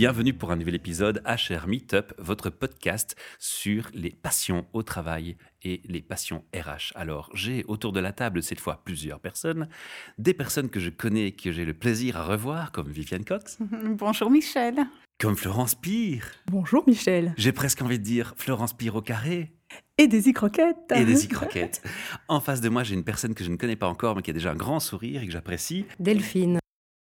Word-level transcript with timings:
Bienvenue 0.00 0.32
pour 0.32 0.50
un 0.50 0.56
nouvel 0.56 0.76
épisode 0.76 1.22
HR 1.26 1.68
Meetup, 1.68 2.14
votre 2.16 2.48
podcast 2.48 3.16
sur 3.38 3.90
les 3.92 4.08
passions 4.08 4.64
au 4.72 4.82
travail 4.82 5.36
et 5.62 5.82
les 5.84 6.00
passions 6.00 6.42
RH. 6.54 6.94
Alors, 6.94 7.28
j'ai 7.34 7.64
autour 7.68 7.92
de 7.92 8.00
la 8.00 8.10
table 8.14 8.42
cette 8.42 8.60
fois 8.60 8.80
plusieurs 8.82 9.20
personnes, 9.20 9.68
des 10.16 10.32
personnes 10.32 10.70
que 10.70 10.80
je 10.80 10.88
connais 10.88 11.26
et 11.26 11.32
que 11.32 11.52
j'ai 11.52 11.66
le 11.66 11.74
plaisir 11.74 12.16
à 12.16 12.24
revoir, 12.24 12.72
comme 12.72 12.90
Viviane 12.90 13.26
Cox. 13.26 13.58
Bonjour 13.98 14.30
Michel. 14.30 14.86
Comme 15.20 15.36
Florence 15.36 15.74
Pire. 15.74 16.24
Bonjour 16.46 16.82
Michel. 16.86 17.34
J'ai 17.36 17.52
presque 17.52 17.82
envie 17.82 17.98
de 17.98 18.04
dire 18.04 18.32
Florence 18.38 18.72
Pire 18.72 18.96
au 18.96 19.02
carré. 19.02 19.52
Et 19.98 20.08
des 20.08 20.30
y-croquettes. 20.30 20.94
Et 20.96 21.04
des 21.04 21.24
y-croquettes. 21.26 21.82
en 22.28 22.40
face 22.40 22.62
de 22.62 22.70
moi, 22.70 22.84
j'ai 22.84 22.94
une 22.94 23.04
personne 23.04 23.34
que 23.34 23.44
je 23.44 23.50
ne 23.50 23.56
connais 23.56 23.76
pas 23.76 23.88
encore, 23.88 24.16
mais 24.16 24.22
qui 24.22 24.30
a 24.30 24.32
déjà 24.32 24.52
un 24.52 24.56
grand 24.56 24.80
sourire 24.80 25.22
et 25.22 25.26
que 25.26 25.32
j'apprécie. 25.32 25.84
Delphine. 25.98 26.58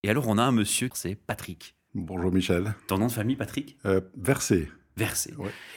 Et 0.04 0.10
alors, 0.10 0.28
on 0.28 0.38
a 0.38 0.44
un 0.44 0.52
monsieur, 0.52 0.90
c'est 0.94 1.16
Patrick. 1.16 1.78
Bonjour 1.96 2.32
Michel. 2.32 2.74
Ton 2.88 2.98
nom 2.98 3.06
de 3.06 3.12
famille, 3.12 3.36
Patrick? 3.36 3.78
Euh, 3.86 4.02
Versé. 4.18 4.68
Versé. 4.98 5.32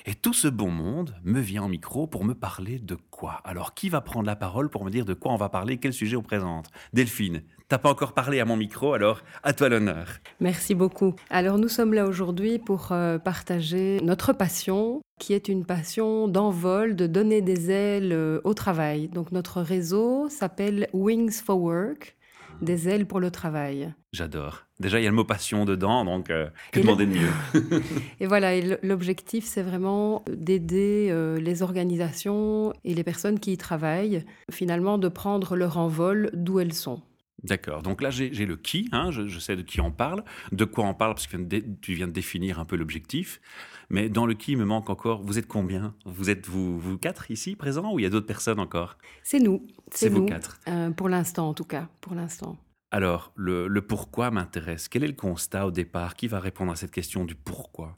Et 0.07 0.15
tout 0.15 0.33
ce 0.33 0.48
bon 0.48 0.70
monde 0.70 1.15
me 1.24 1.41
vient 1.41 1.65
en 1.65 1.69
micro 1.69 2.07
pour 2.07 2.24
me 2.24 2.33
parler 2.33 2.79
de 2.79 2.97
quoi? 3.11 3.43
Alors, 3.45 3.74
qui 3.74 3.91
va 3.91 4.01
prendre 4.01 4.24
la 4.24 4.37
parole 4.37 4.71
pour 4.71 4.83
me 4.83 4.91
dire 4.91 5.05
de 5.05 5.12
quoi 5.12 5.33
on 5.33 5.37
va 5.37 5.51
parler, 5.51 5.77
quel 5.77 5.93
sujet 5.93 6.16
on 6.16 6.23
présente? 6.23 6.71
Delphine, 6.95 7.43
t'as 7.69 7.77
pas 7.77 7.91
encore 7.91 8.15
parlé 8.15 8.41
à 8.41 8.47
mon 8.47 8.57
micro, 8.57 8.95
alors 8.95 9.23
à 9.43 9.52
toi 9.52 9.69
l'honneur. 9.69 10.07
Merci 10.41 10.74
beaucoup. 10.74 11.15
Alors, 11.29 11.59
nous 11.59 11.69
sommes 11.69 11.93
là 11.93 12.07
aujourd'hui 12.07 12.59
pour 12.59 12.93
euh, 12.93 13.19
partager 13.19 14.01
notre 14.02 14.33
passion, 14.33 15.02
qui 15.21 15.35
est 15.35 15.48
une 15.48 15.66
passion 15.66 16.29
d'envol, 16.29 16.96
de 16.96 17.07
donner 17.07 17.43
des 17.43 17.71
ailes 17.71 18.12
euh, 18.12 18.41
au 18.45 18.55
travail. 18.55 19.09
Donc, 19.09 19.33
notre 19.33 19.60
réseau 19.60 20.30
s'appelle 20.30 20.88
Wings 20.95 21.43
for 21.43 21.60
Work 21.60 22.16
des 22.62 22.88
ailes 22.88 23.07
pour 23.07 23.21
le 23.21 23.30
travail. 23.30 23.95
J'adore. 24.12 24.66
Déjà, 24.80 25.01
il 25.01 25.04
y 25.04 25.07
a 25.07 25.10
le 25.10 25.16
mot 25.16 25.24
passion 25.24 25.65
dedans, 25.65 26.04
donc 26.04 26.30
euh, 26.30 26.49
que 26.73 26.80
demander 26.80 27.07
de 27.07 27.13
mieux 27.13 27.30
Et 28.21 28.26
voilà, 28.26 28.59
l'objectif, 28.82 29.45
c'est 29.45 29.63
vraiment 29.63 30.24
d'aider 30.30 31.09
euh, 31.10 31.38
les 31.38 31.63
organisations 31.63 32.73
et 32.85 32.95
les 32.95 33.04
personnes 33.04 33.38
qui 33.38 33.52
y 33.52 33.57
travaillent, 33.57 34.24
finalement, 34.51 34.98
de 34.98 35.09
prendre 35.09 35.57
leur 35.57 35.79
envol 35.79 36.30
d'où 36.35 36.60
elles 36.60 36.74
sont. 36.74 37.02
D'accord. 37.43 37.82
Donc 37.82 38.02
là, 38.02 38.10
j'ai 38.10 38.30
le 38.30 38.57
qui, 38.57 38.88
hein, 38.93 39.10
je, 39.10 39.38
sais 39.38 39.57
de 39.57 39.63
qui 39.63 39.80
on 39.80 39.93
parle, 39.93 40.24
de 40.52 40.65
quoi 40.65 40.85
on 40.85 40.95
parle, 40.95 41.15
parce 41.15 41.26
que 41.26 41.37
tu 41.80 41.95
viens 41.95 42.09
de 42.09 42.13
définir 42.13 42.59
un 42.59 42.65
peu 42.65 42.76
l'objectif. 42.76 43.41
Mais 43.88 44.09
dans 44.09 44.26
le 44.26 44.34
qui, 44.34 44.52
il 44.52 44.59
me 44.59 44.65
manque 44.65 44.90
encore, 44.90 45.23
vous 45.23 45.38
êtes 45.38 45.46
combien? 45.46 45.95
Vous 46.04 46.30
êtes 46.30 46.46
vous, 46.46 46.79
vous 46.79 46.98
quatre 46.98 47.30
ici 47.30 47.56
présents 47.56 47.92
ou 47.92 47.98
il 47.98 48.02
y 48.02 48.06
a 48.06 48.10
d'autres 48.10 48.26
personnes 48.26 48.59
encore? 48.59 48.98
C'est 49.23 49.38
nous. 49.38 49.66
C'est 49.92 50.09
vous 50.09 50.24
quatre. 50.24 50.59
Euh, 50.68 50.90
pour 50.90 51.09
l'instant, 51.09 51.48
en 51.48 51.54
tout 51.54 51.65
cas. 51.65 51.88
Pour 52.01 52.14
l'instant. 52.14 52.57
Alors, 52.90 53.32
le, 53.37 53.68
le 53.68 53.82
pourquoi 53.82 54.30
m'intéresse. 54.30 54.88
Quel 54.88 55.04
est 55.04 55.09
le 55.09 55.12
constat 55.12 55.66
au 55.66 55.70
départ 55.70 56.16
Qui 56.16 56.29
va 56.29 56.40
répondre 56.40 56.73
à 56.73 56.76
cette 56.76 56.92
question 56.92 57.24
du 57.24 57.34
pourquoi? 57.34 57.96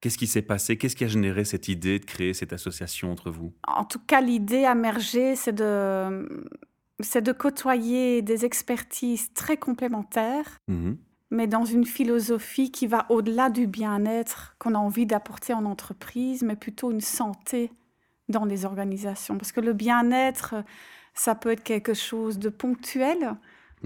Qu'est-ce 0.00 0.18
qui 0.18 0.26
s'est 0.26 0.42
passé? 0.42 0.76
Qu'est-ce 0.76 0.96
qui 0.96 1.04
a 1.04 1.08
généré 1.08 1.44
cette 1.44 1.68
idée 1.68 1.98
de 2.00 2.04
créer 2.04 2.34
cette 2.34 2.52
association 2.52 3.12
entre 3.12 3.30
vous? 3.30 3.54
En 3.68 3.84
tout 3.84 4.00
cas, 4.00 4.20
l'idée 4.20 4.64
à 4.64 4.74
merger, 4.74 5.36
c'est 5.36 5.52
de 5.52 6.26
c'est 7.00 7.22
de 7.22 7.32
côtoyer 7.32 8.22
des 8.22 8.44
expertises 8.44 9.32
très 9.32 9.56
complémentaires, 9.56 10.58
mhm. 10.68 10.96
Mais 11.32 11.46
dans 11.46 11.64
une 11.64 11.86
philosophie 11.86 12.70
qui 12.70 12.86
va 12.86 13.06
au-delà 13.08 13.48
du 13.48 13.66
bien-être 13.66 14.54
qu'on 14.58 14.74
a 14.74 14.78
envie 14.78 15.06
d'apporter 15.06 15.54
en 15.54 15.64
entreprise, 15.64 16.42
mais 16.42 16.56
plutôt 16.56 16.90
une 16.90 17.00
santé 17.00 17.72
dans 18.28 18.44
les 18.44 18.66
organisations. 18.66 19.38
Parce 19.38 19.50
que 19.50 19.62
le 19.62 19.72
bien-être, 19.72 20.54
ça 21.14 21.34
peut 21.34 21.50
être 21.50 21.62
quelque 21.62 21.94
chose 21.94 22.38
de 22.38 22.50
ponctuel, 22.50 23.34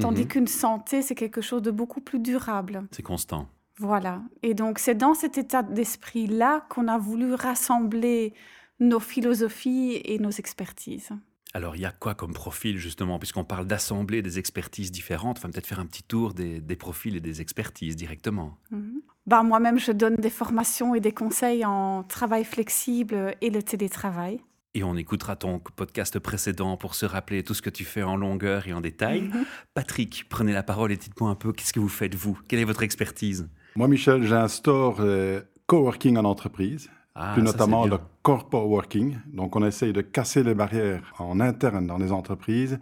tandis 0.00 0.22
mhm. 0.22 0.28
qu'une 0.28 0.46
santé, 0.48 1.02
c'est 1.02 1.14
quelque 1.14 1.40
chose 1.40 1.62
de 1.62 1.70
beaucoup 1.70 2.00
plus 2.00 2.18
durable. 2.18 2.84
C'est 2.90 3.04
constant. 3.04 3.46
Voilà. 3.78 4.22
Et 4.42 4.54
donc, 4.54 4.80
c'est 4.80 4.96
dans 4.96 5.14
cet 5.14 5.38
état 5.38 5.62
d'esprit-là 5.62 6.66
qu'on 6.68 6.88
a 6.88 6.98
voulu 6.98 7.32
rassembler 7.32 8.34
nos 8.80 9.00
philosophies 9.00 10.00
et 10.04 10.18
nos 10.18 10.30
expertises. 10.30 11.10
Alors, 11.56 11.74
il 11.74 11.80
y 11.80 11.86
a 11.86 11.90
quoi 11.90 12.14
comme 12.14 12.34
profil, 12.34 12.76
justement, 12.76 13.18
puisqu'on 13.18 13.42
parle 13.42 13.66
d'assembler 13.66 14.20
des 14.20 14.38
expertises 14.38 14.92
différentes 14.92 15.38
Enfin, 15.38 15.48
peut-être 15.48 15.66
faire 15.66 15.80
un 15.80 15.86
petit 15.86 16.02
tour 16.02 16.34
des, 16.34 16.60
profils 16.76 17.16
et 17.16 17.20
des 17.20 17.40
expertises 17.40 17.96
directement. 17.96 18.58
Mhm. 18.70 19.00
Bah, 19.26 19.42
Moi-même, 19.42 19.78
je 19.78 19.90
donne 19.90 20.16
des 20.16 20.28
formations 20.28 20.94
et 20.94 21.00
des 21.00 21.12
conseils 21.12 21.64
en 21.64 22.02
travail 22.02 22.44
flexible 22.44 23.34
et 23.40 23.48
le 23.48 23.62
télétravail. 23.62 24.40
Et 24.74 24.84
on 24.84 24.98
écoutera 24.98 25.34
ton 25.34 25.58
podcast 25.58 26.18
précédent 26.18 26.76
pour 26.76 26.94
se 26.94 27.06
rappeler 27.06 27.42
tout 27.42 27.54
ce 27.54 27.62
que 27.62 27.70
tu 27.70 27.86
fais 27.86 28.02
en 28.02 28.16
longueur 28.16 28.68
et 28.68 28.74
en 28.74 28.82
détail. 28.82 29.22
Mhm. 29.22 29.46
Patrick, 29.72 30.26
prenez 30.28 30.52
la 30.52 30.62
parole 30.62 30.92
et 30.92 30.98
dites-moi 30.98 31.30
un 31.30 31.36
peu, 31.36 31.54
qu'est-ce 31.54 31.72
que 31.72 31.80
vous 31.80 31.88
faites, 31.88 32.14
vous? 32.14 32.38
Quelle 32.48 32.58
est 32.58 32.64
votre 32.64 32.82
expertise? 32.82 33.48
Moi, 33.76 33.88
Michel, 33.88 34.24
j'ai 34.24 34.34
un 34.34 34.48
store 34.48 34.96
euh, 35.00 35.40
coworking 35.66 36.18
en 36.18 36.24
entreprise. 36.24 36.90
Ah, 37.18 37.32
plus 37.32 37.42
notamment 37.42 37.86
le 37.86 37.98
corporate 38.22 38.66
working. 38.66 39.16
Donc, 39.32 39.56
on 39.56 39.64
essaye 39.64 39.94
de 39.94 40.02
casser 40.02 40.42
les 40.42 40.54
barrières 40.54 41.14
en 41.18 41.40
interne 41.40 41.86
dans 41.86 41.96
les 41.96 42.12
entreprises 42.12 42.78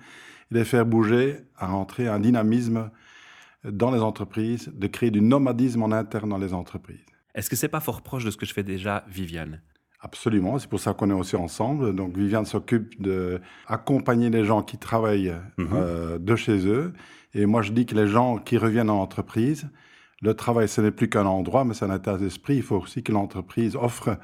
et 0.51 0.55
de 0.55 0.65
faire 0.65 0.85
bouger, 0.85 1.37
à 1.57 1.69
rentrer 1.69 2.09
un 2.09 2.19
dynamisme 2.19 2.91
dans 3.65 3.93
les 3.93 4.01
entreprises, 4.01 4.73
de 4.75 4.87
créer 4.89 5.13
du 5.13 5.21
nomadisme 5.21 5.83
en 5.85 5.93
interne 5.93 6.29
dans 6.31 6.39
les 6.39 6.53
entreprises. 6.53 6.99
Est-ce 7.35 7.49
que 7.49 7.57
c'est 7.57 7.69
pas 7.69 7.81
fort 7.81 8.03
proche 8.03 8.25
de 8.25 8.31
ce 8.31 8.37
que 8.37 8.45
je 8.45 8.53
fais 8.53 8.65
déjà, 8.65 9.05
Viviane? 9.09 9.61
Absolument, 10.01 10.59
c'est 10.59 10.69
pour 10.69 10.81
ça 10.81 10.93
qu'on 10.93 11.11
est 11.11 11.15
aussi 11.15 11.37
ensemble. 11.37 11.95
Donc 11.95 12.17
Viviane 12.17 12.45
s'occupe 12.45 13.01
d'accompagner 13.01 14.31
les 14.31 14.45
gens 14.45 14.63
qui 14.63 14.79
travaillent 14.79 15.35
mhm. 15.57 15.69
euh, 15.73 16.19
de 16.19 16.37
chez 16.37 16.67
eux. 16.67 16.93
Et 17.33 17.47
moi, 17.47 17.63
je 17.63 17.73
dis 17.73 17.87
que 17.87 17.95
les 17.95 18.07
gens 18.07 18.39
qui 18.39 18.59
reviennent 18.59 18.91
en 18.91 19.01
entreprise, 19.01 19.69
le 20.25 20.35
travail, 20.35 20.69
ce 20.69 20.81
n'est 20.81 20.91
plus 20.91 21.11
qu'un 21.11 21.27
endroit, 21.27 21.65
mais 21.65 21.75
c'est 21.75 21.85
un 21.85 21.95
état 21.95 22.17
d'esprit. 22.17 22.57
Il 22.57 22.63
faut 22.63 22.77
aussi 22.77 23.03
que 23.03 23.13
l'entreprise 23.13 23.77
offre 23.77 24.19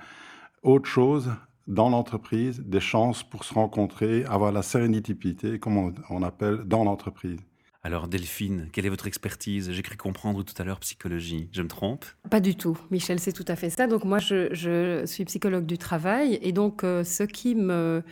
autre 0.62 0.88
chose 0.88 1.30
dans 1.66 1.90
l'entreprise, 1.90 2.62
des 2.64 2.80
chances 2.80 3.22
pour 3.22 3.44
se 3.44 3.52
rencontrer, 3.52 4.24
avoir 4.24 4.50
la 4.50 4.62
sérénité, 4.62 5.58
comme 5.58 5.92
on, 6.08 6.22
appelle, 6.22 6.62
dans 6.64 6.84
l'entreprise. 6.84 7.38
Alors 7.82 8.08
Delphine, 8.08 8.68
quelle 8.72 8.86
est 8.86 8.90
votre 8.90 9.06
expertise? 9.06 9.70
J'ai 9.70 9.82
cru 9.82 9.96
comprendre 9.96 10.42
tout 10.42 10.54
à 10.60 10.64
l'heure 10.64 10.80
psychologie. 10.80 11.48
Je 11.52 11.62
me 11.62 11.68
trompe? 11.68 12.04
Pas 12.30 12.40
du 12.40 12.56
tout, 12.56 12.78
Michel, 12.90 13.20
c'est 13.20 13.32
tout 13.32 13.44
à 13.46 13.56
fait 13.56 13.70
ça. 13.70 13.86
Donc 13.86 14.04
moi, 14.04 14.18
je, 14.18 15.02
suis 15.06 15.24
psychologue 15.26 15.66
du 15.66 15.78
travail 15.78 16.38
et 16.42 16.52
donc 16.52 16.82
euh, 16.82 17.04
ce 17.04 17.22
qui 17.22 17.54
me 17.54 18.02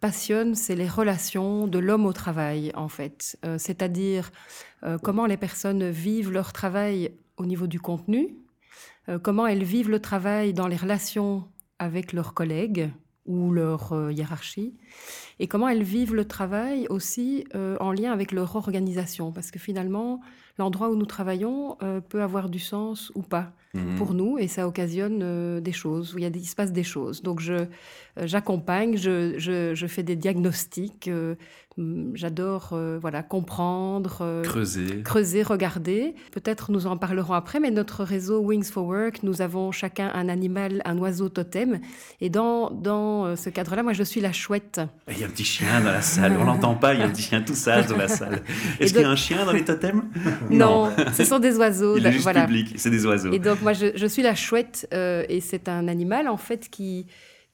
passionne, 0.00 0.54
c'est 0.54 0.76
les 0.76 0.88
relations 0.88 1.66
de 1.66 1.78
l'homme 1.78 2.06
au 2.06 2.12
travail, 2.12 2.72
en 2.74 2.88
fait. 2.88 3.38
Euh, 3.44 3.56
c'est-à-dire 3.58 4.30
euh, 4.84 4.96
comment 4.98 5.26
les 5.26 5.36
personnes 5.36 5.90
vivent 5.90 6.30
leur 6.30 6.52
travail 6.52 7.10
au 7.38 7.46
niveau 7.46 7.66
du 7.66 7.80
contenu, 7.80 8.36
euh, 9.08 9.18
comment 9.18 9.46
elles 9.46 9.64
vivent 9.64 9.90
le 9.90 10.00
travail 10.00 10.52
dans 10.52 10.66
les 10.66 10.76
relations 10.76 11.44
avec 11.78 12.12
leurs 12.12 12.34
collègues 12.34 12.90
ou 13.26 13.52
leur 13.52 13.92
euh, 13.92 14.12
hiérarchie, 14.12 14.74
et 15.38 15.46
comment 15.46 15.68
elles 15.68 15.82
vivent 15.82 16.14
le 16.14 16.26
travail 16.26 16.86
aussi 16.88 17.44
euh, 17.54 17.76
en 17.78 17.92
lien 17.92 18.10
avec 18.12 18.32
leur 18.32 18.56
organisation, 18.56 19.32
parce 19.32 19.50
que 19.50 19.58
finalement, 19.58 20.20
l'endroit 20.58 20.90
où 20.90 20.96
nous 20.96 21.06
travaillons 21.06 21.76
peut 22.08 22.22
avoir 22.22 22.48
du 22.48 22.58
sens 22.58 23.12
ou 23.14 23.22
pas 23.22 23.52
mhm. 23.74 23.94
pour 23.96 24.14
nous, 24.14 24.38
et 24.38 24.48
ça 24.48 24.66
occasionne 24.66 25.60
des 25.60 25.72
choses, 25.72 26.14
où 26.14 26.18
il, 26.18 26.24
y 26.24 26.26
a 26.26 26.30
il 26.34 26.46
se 26.46 26.56
passe 26.56 26.72
des 26.72 26.82
choses. 26.82 27.22
Donc 27.22 27.38
je, 27.38 27.66
j'accompagne, 28.16 28.96
je, 28.96 29.38
je, 29.38 29.74
je, 29.76 29.86
fais 29.86 30.02
des 30.02 30.16
diagnostics, 30.16 31.08
j'adore 32.14 32.70
euh, 32.72 32.98
voilà 33.00 33.22
comprendre, 33.22 34.18
euh, 34.22 34.42
creuser, 34.42 35.02
creuser, 35.02 35.42
regarder. 35.42 36.14
Peut-être 36.32 36.72
nous 36.72 36.86
en 36.86 36.96
parlerons 36.96 37.34
après, 37.34 37.60
mais 37.60 37.70
notre 37.70 38.04
réseau 38.04 38.40
Wings 38.40 38.64
for 38.64 38.84
Work, 38.86 39.22
nous 39.22 39.42
avons 39.42 39.70
chacun 39.70 40.10
un 40.14 40.28
animal, 40.28 40.82
un 40.84 40.98
oiseau 40.98 41.28
totem. 41.28 41.80
Et 42.20 42.30
dans, 42.30 42.70
dans 42.70 43.26
euh, 43.26 43.36
ce 43.36 43.50
cadre-là, 43.50 43.82
moi, 43.82 43.92
je 43.92 44.02
suis 44.02 44.20
la 44.20 44.32
chouette. 44.32 44.80
Il 45.10 45.18
y 45.18 45.22
a 45.22 45.26
un 45.26 45.30
petit 45.30 45.44
chien 45.44 45.80
dans 45.80 45.92
la 45.92 46.02
salle. 46.02 46.36
On 46.38 46.44
l'entend 46.44 46.74
pas. 46.74 46.94
Il 46.94 47.00
y 47.00 47.02
a 47.02 47.06
un 47.06 47.10
petit 47.10 47.22
chien 47.22 47.42
tout 47.42 47.54
sage 47.54 47.86
dans 47.86 47.96
la 47.96 48.08
salle. 48.08 48.42
Est-ce 48.80 48.92
qu'il 48.92 49.02
y 49.02 49.04
a 49.04 49.10
un 49.10 49.16
chien 49.16 49.44
dans 49.44 49.52
les 49.52 49.64
totems? 49.64 50.04
Non, 50.50 50.90
ce 51.12 51.24
sont 51.24 51.38
des 51.38 51.56
oiseaux. 51.56 51.96
Il 51.96 52.06
est 52.06 52.12
juste 52.12 52.32
public. 52.32 52.74
C'est 52.76 52.90
des 52.90 53.04
oiseaux. 53.06 53.32
Et 53.32 53.38
donc 53.38 53.60
moi, 53.62 53.72
je, 53.72 53.86
je 53.94 54.06
suis 54.06 54.22
la 54.22 54.34
chouette, 54.34 54.88
et 54.92 55.40
c'est 55.40 55.68
un 55.68 55.88
animal 55.88 56.28
en 56.28 56.36
fait 56.36 56.68
qui 56.68 57.06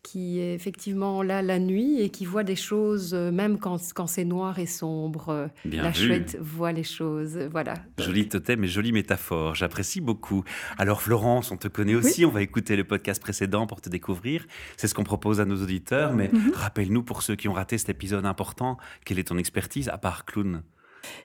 qui 0.05 0.39
est 0.39 0.55
effectivement 0.55 1.23
là 1.23 1.43
la 1.43 1.59
nuit 1.59 2.01
et 2.01 2.11
qui 2.11 2.27
voit 2.27 2.45
des 2.45 2.55
choses, 2.57 3.15
euh, 3.15 3.33
même 3.33 3.59
quand, 3.59 3.79
quand 3.95 4.07
c'est 4.07 4.25
noir 4.25 4.59
et 4.59 4.67
sombre. 4.67 5.31
Euh, 5.31 5.49
la 5.65 5.93
chouette 5.93 6.37
voit 6.41 6.73
les 6.73 6.85
choses. 6.85 7.39
Voilà. 7.51 7.75
Joli 7.99 8.29
totem 8.29 8.63
et 8.63 8.69
jolie 8.69 8.93
métaphore. 8.93 9.55
J'apprécie 9.55 10.03
beaucoup. 10.03 10.45
Alors, 10.79 11.03
Florence, 11.03 11.51
on 11.51 11.57
te 11.57 11.69
connaît 11.69 11.95
aussi. 11.95 12.25
On 12.25 12.31
va 12.31 12.43
écouter 12.43 12.77
le 12.77 12.85
podcast 12.85 13.21
précédent 13.21 13.67
pour 13.67 13.81
te 13.81 13.89
découvrir. 13.89 14.47
C'est 14.77 14.87
ce 14.87 14.95
qu'on 14.95 15.05
propose 15.05 15.41
à 15.41 15.47
nos 15.47 15.61
auditeurs. 15.61 16.13
Mais 16.13 16.29
mhm. 16.33 16.53
rappelle-nous, 16.55 17.03
pour 17.03 17.23
ceux 17.23 17.35
qui 17.35 17.49
ont 17.49 17.55
raté 17.55 17.79
cet 17.79 17.89
épisode 17.89 18.27
important, 18.27 18.77
quelle 19.05 19.19
est 19.19 19.29
ton 19.29 19.39
expertise 19.39 19.89
à 19.89 19.97
part 19.97 20.27
clown? 20.27 20.63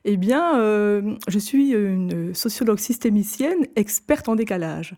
Eh 0.06 0.18
bien, 0.18 0.60
euh, 0.60 1.16
je 1.28 1.40
suis 1.40 1.72
une 1.72 2.34
sociologue 2.34 2.80
systémicienne 2.80 3.66
experte 3.76 4.30
en 4.30 4.36
décalage. 4.36 4.96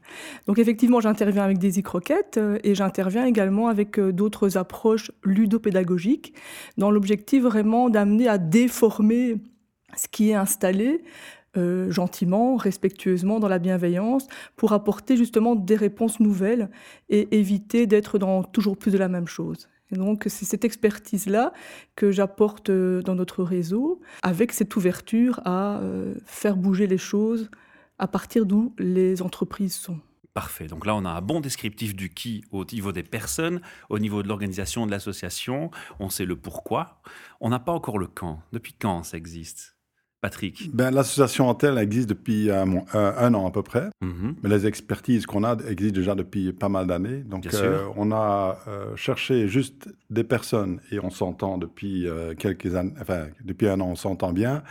Donc 0.47 0.59
effectivement, 0.59 0.99
j'interviens 0.99 1.43
avec 1.43 1.57
des 1.57 1.79
e-croquettes 1.79 2.37
euh, 2.37 2.57
et 2.63 2.75
j'interviens 2.75 3.25
également 3.25 3.67
avec 3.67 3.99
euh, 3.99 4.11
d'autres 4.11 4.57
approches 4.57 5.11
ludopédagogiques 5.23 6.33
dans 6.77 6.91
l'objectif 6.91 7.43
vraiment 7.43 7.89
d'amener 7.89 8.27
à 8.27 8.37
déformer 8.37 9.37
ce 9.95 10.07
qui 10.07 10.29
est 10.29 10.35
installé 10.35 11.03
gentiment, 11.89 12.55
respectueusement, 12.55 13.41
dans 13.41 13.49
la 13.49 13.59
bienveillance, 13.59 14.25
pour 14.55 14.71
apporter 14.71 15.17
justement 15.17 15.53
des 15.53 15.75
réponses 15.75 16.21
nouvelles 16.21 16.69
et 17.09 17.37
éviter 17.37 17.87
d'être 17.87 18.17
dans 18.17 18.41
toujours 18.41 18.77
plus 18.77 18.91
de 18.91 18.97
la 18.97 19.09
même 19.09 19.27
chose. 19.27 19.67
Donc, 19.91 20.25
c'est 20.27 20.45
cette 20.45 20.65
expertise-là 20.65 21.53
que 21.95 22.11
j'apporte 22.11 22.69
euh, 22.69 23.01
dans 23.01 23.15
notre 23.15 23.43
réseau, 23.43 24.01
avec 24.23 24.51
cette 24.51 24.75
ouverture 24.75 25.41
à 25.45 25.79
euh, 25.79 26.15
faire 26.25 26.55
bouger 26.55 26.87
les 26.87 26.97
choses 26.97 27.49
à 27.99 28.07
partir 28.07 28.45
d'où 28.45 28.73
les 28.79 29.21
entreprises 29.21 29.75
sont. 29.75 29.99
Parfait. 30.33 30.67
Donc 30.67 30.85
là, 30.85 30.95
on 30.95 31.03
a 31.03 31.09
un 31.09 31.21
bon 31.21 31.41
descriptif 31.41 31.93
du 31.93 32.09
qui 32.09 32.43
au 32.51 32.63
niveau 32.63 32.93
des 32.93 33.03
personnes, 33.03 33.61
au 33.89 33.99
niveau 33.99 34.23
de 34.23 34.29
l'organisation 34.29 34.85
de 34.85 34.91
l'association. 34.91 35.71
On 35.99 36.09
sait 36.09 36.25
le 36.25 36.37
pourquoi. 36.37 37.01
On 37.41 37.49
n'a 37.49 37.59
pas 37.59 37.73
encore 37.73 37.99
le 37.99 38.07
quand. 38.07 38.41
Depuis 38.53 38.73
quand 38.73 39.03
ça 39.03 39.17
existe? 39.17 39.75
Patrick 40.21 40.69
ben, 40.73 40.91
L'association 40.91 41.49
en 41.49 41.55
telle 41.55 41.79
existe 41.79 42.07
depuis 42.07 42.51
euh, 42.51 42.65
un 42.93 43.33
an 43.33 43.47
à 43.47 43.51
peu 43.51 43.63
près, 43.63 43.89
mhm. 44.01 44.35
mais 44.41 44.49
les 44.49 44.67
expertises 44.67 45.25
qu'on 45.25 45.43
a 45.43 45.57
existent 45.67 45.95
déjà 45.95 46.13
depuis 46.13 46.53
pas 46.53 46.69
mal 46.69 46.85
d'années. 46.85 47.23
Donc 47.23 47.51
euh, 47.51 47.87
on 47.97 48.11
a 48.11 48.59
euh, 48.67 48.95
cherché 48.95 49.47
juste 49.47 49.89
des 50.11 50.23
personnes 50.23 50.79
et 50.91 50.99
on 50.99 51.09
s'entend 51.09 51.57
depuis 51.57 52.07
quelques 52.37 52.75
années, 52.75 52.93
enfin 53.01 53.27
depuis 53.43 53.67
un 53.67 53.79
an 53.81 53.87
on 53.87 53.95
s'entend 53.95 54.31
bien, 54.31 54.61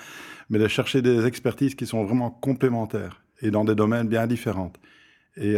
mais 0.51 0.61
de 0.61 0.69
chercher 0.69 1.03
des 1.03 1.27
expertises 1.27 1.75
qui 1.75 1.87
sont 1.87 2.05
vraiment 2.05 2.31
complémentaires 2.31 3.23
et 3.43 3.51
dans 3.51 3.65
des 3.65 3.75
domaines 3.75 4.07
bien 4.07 4.29
différents. 4.29 4.73
Et 5.37 5.57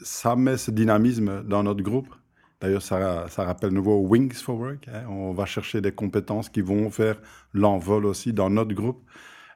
ça 0.00 0.36
met 0.36 0.56
ce 0.56 0.70
dynamisme 0.70 1.42
dans 1.44 1.64
notre 1.64 1.82
groupe 1.82 2.14
D'ailleurs, 2.60 2.82
ça, 2.82 3.26
ça, 3.28 3.44
rappelle 3.44 3.72
nouveau 3.72 3.98
Wings 4.00 4.34
for 4.34 4.58
Work. 4.58 4.88
Hein. 4.88 5.04
On 5.08 5.32
va 5.32 5.46
chercher 5.46 5.80
des 5.80 5.92
compétences 5.92 6.50
qui 6.50 6.60
vont 6.60 6.90
faire 6.90 7.16
l'envol 7.54 8.04
aussi 8.04 8.32
dans 8.32 8.50
notre 8.50 8.74
groupe. 8.74 9.02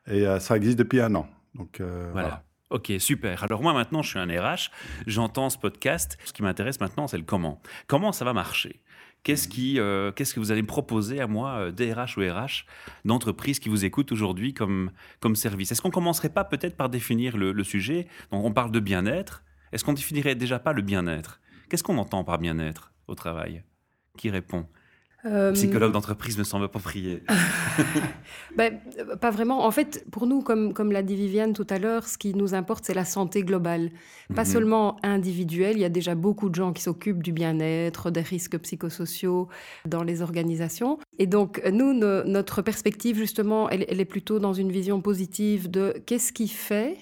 Et 0.07 0.27
euh, 0.27 0.39
ça 0.41 0.57
existe 0.57 0.79
depuis 0.79 1.01
un 1.01 1.15
an. 1.15 1.29
Donc, 1.55 1.81
euh, 1.81 2.11
voilà. 2.13 2.43
Ok, 2.71 2.93
super. 2.99 3.45
Alors 3.45 3.63
moi 3.63 3.73
maintenant, 3.73 4.03
je 4.03 4.09
suis 4.09 4.19
un 4.19 4.27
RH, 4.27 4.71
j'entends 5.07 5.51
ce 5.51 5.59
podcast. 5.59 6.19
Ce 6.25 6.33
qui 6.33 6.43
m'intéresse 6.43 6.81
maintenant, 6.81 7.07
c'est 7.07 7.19
le 7.19 7.25
comment. 7.25 7.61
Comment 7.87 8.11
ça 8.11 8.25
va 8.25 8.33
marcher? 8.33 8.81
Qu'est-ce 9.23 9.49
qui, 9.49 9.79
euh, 9.79 10.11
qu'est-ce 10.11 10.35
que 10.35 10.41
vous 10.41 10.51
allez 10.51 10.63
me 10.63 10.67
proposer 10.67 11.21
à 11.21 11.27
moi, 11.27 11.71
DRH 11.71 12.17
ou 12.17 12.23
RH, 12.23 12.65
d'entreprise 13.05 13.59
qui 13.59 13.69
vous 13.69 13.85
écoute 13.85 14.13
aujourd'hui 14.13 14.55
comme, 14.55 14.91
comme 15.21 15.37
service? 15.37 15.73
Est-ce 15.73 15.83
qu'on 15.83 15.91
commencerait 15.91 16.31
pas 16.31 16.45
peut-être 16.45 16.77
par 16.77 16.89
définir 16.89 17.37
le, 17.37 17.53
le 17.53 17.65
sujet? 17.65 18.09
Donc 18.33 18.45
on 18.45 18.53
parle 18.53 18.71
de 18.71 18.81
bien-être. 18.81 19.45
Est-ce 19.73 19.85
qu'on 19.85 19.93
définirait 19.93 20.35
déjà 20.35 20.59
pas 20.59 20.73
le 20.73 20.83
bien-être? 20.83 21.41
Qu'est-ce 21.69 21.85
qu'on 21.85 21.99
entend 21.99 22.25
par 22.25 22.39
bien-être? 22.39 22.94
Au 23.09 23.15
travail 23.15 23.63
Qui 24.17 24.31
répond? 24.31 24.67
Euh, 25.27 25.53
Psychologue 25.53 25.93
d'entreprise 25.93 26.37
me 26.37 26.45
semble 26.45 26.69
pas 26.69 26.79
prier. 26.79 27.23
ben, 28.57 28.79
pas 29.23 29.31
vraiment. 29.31 29.65
En 29.65 29.71
fait, 29.71 30.05
pour 30.11 30.27
nous, 30.27 30.43
comme, 30.43 30.75
comme 30.75 30.93
l'a 30.93 31.03
dit 31.03 31.17
Viviane 31.17 31.55
tout 31.55 31.67
à 31.71 31.79
l'heure, 31.79 32.07
ce 32.07 32.19
qui 32.19 32.35
nous 32.35 32.53
importe, 32.53 32.85
c'est 32.85 32.93
la 32.93 33.07
santé 33.07 33.43
globale. 33.43 33.91
Pas 34.35 34.45
mhm. 34.45 34.51
seulement 34.51 34.97
individuelle, 35.03 35.77
il 35.77 35.81
y 35.81 35.87
a 35.87 35.89
déjà 35.89 36.15
beaucoup 36.15 36.51
de 36.51 36.55
gens 36.55 36.75
qui 36.75 36.83
s'occupent 36.83 37.23
du 37.23 37.33
bien-être, 37.33 38.11
des 38.11 38.21
risques 38.21 38.59
psychosociaux 38.59 39.49
dans 39.87 40.03
les 40.03 40.21
organisations. 40.21 40.99
Et 41.19 41.27
donc, 41.27 41.63
nous, 41.73 41.95
notre 41.95 42.61
perspective, 42.61 43.17
justement, 43.17 43.71
elle, 43.71 43.87
elle 43.89 44.01
est 44.01 44.07
plutôt 44.07 44.39
dans 44.39 44.53
une 44.53 44.71
vision 44.71 45.01
positive 45.01 45.71
de 45.71 45.95
qu'est-ce 46.05 46.35
qui 46.35 46.49
fait 46.49 46.99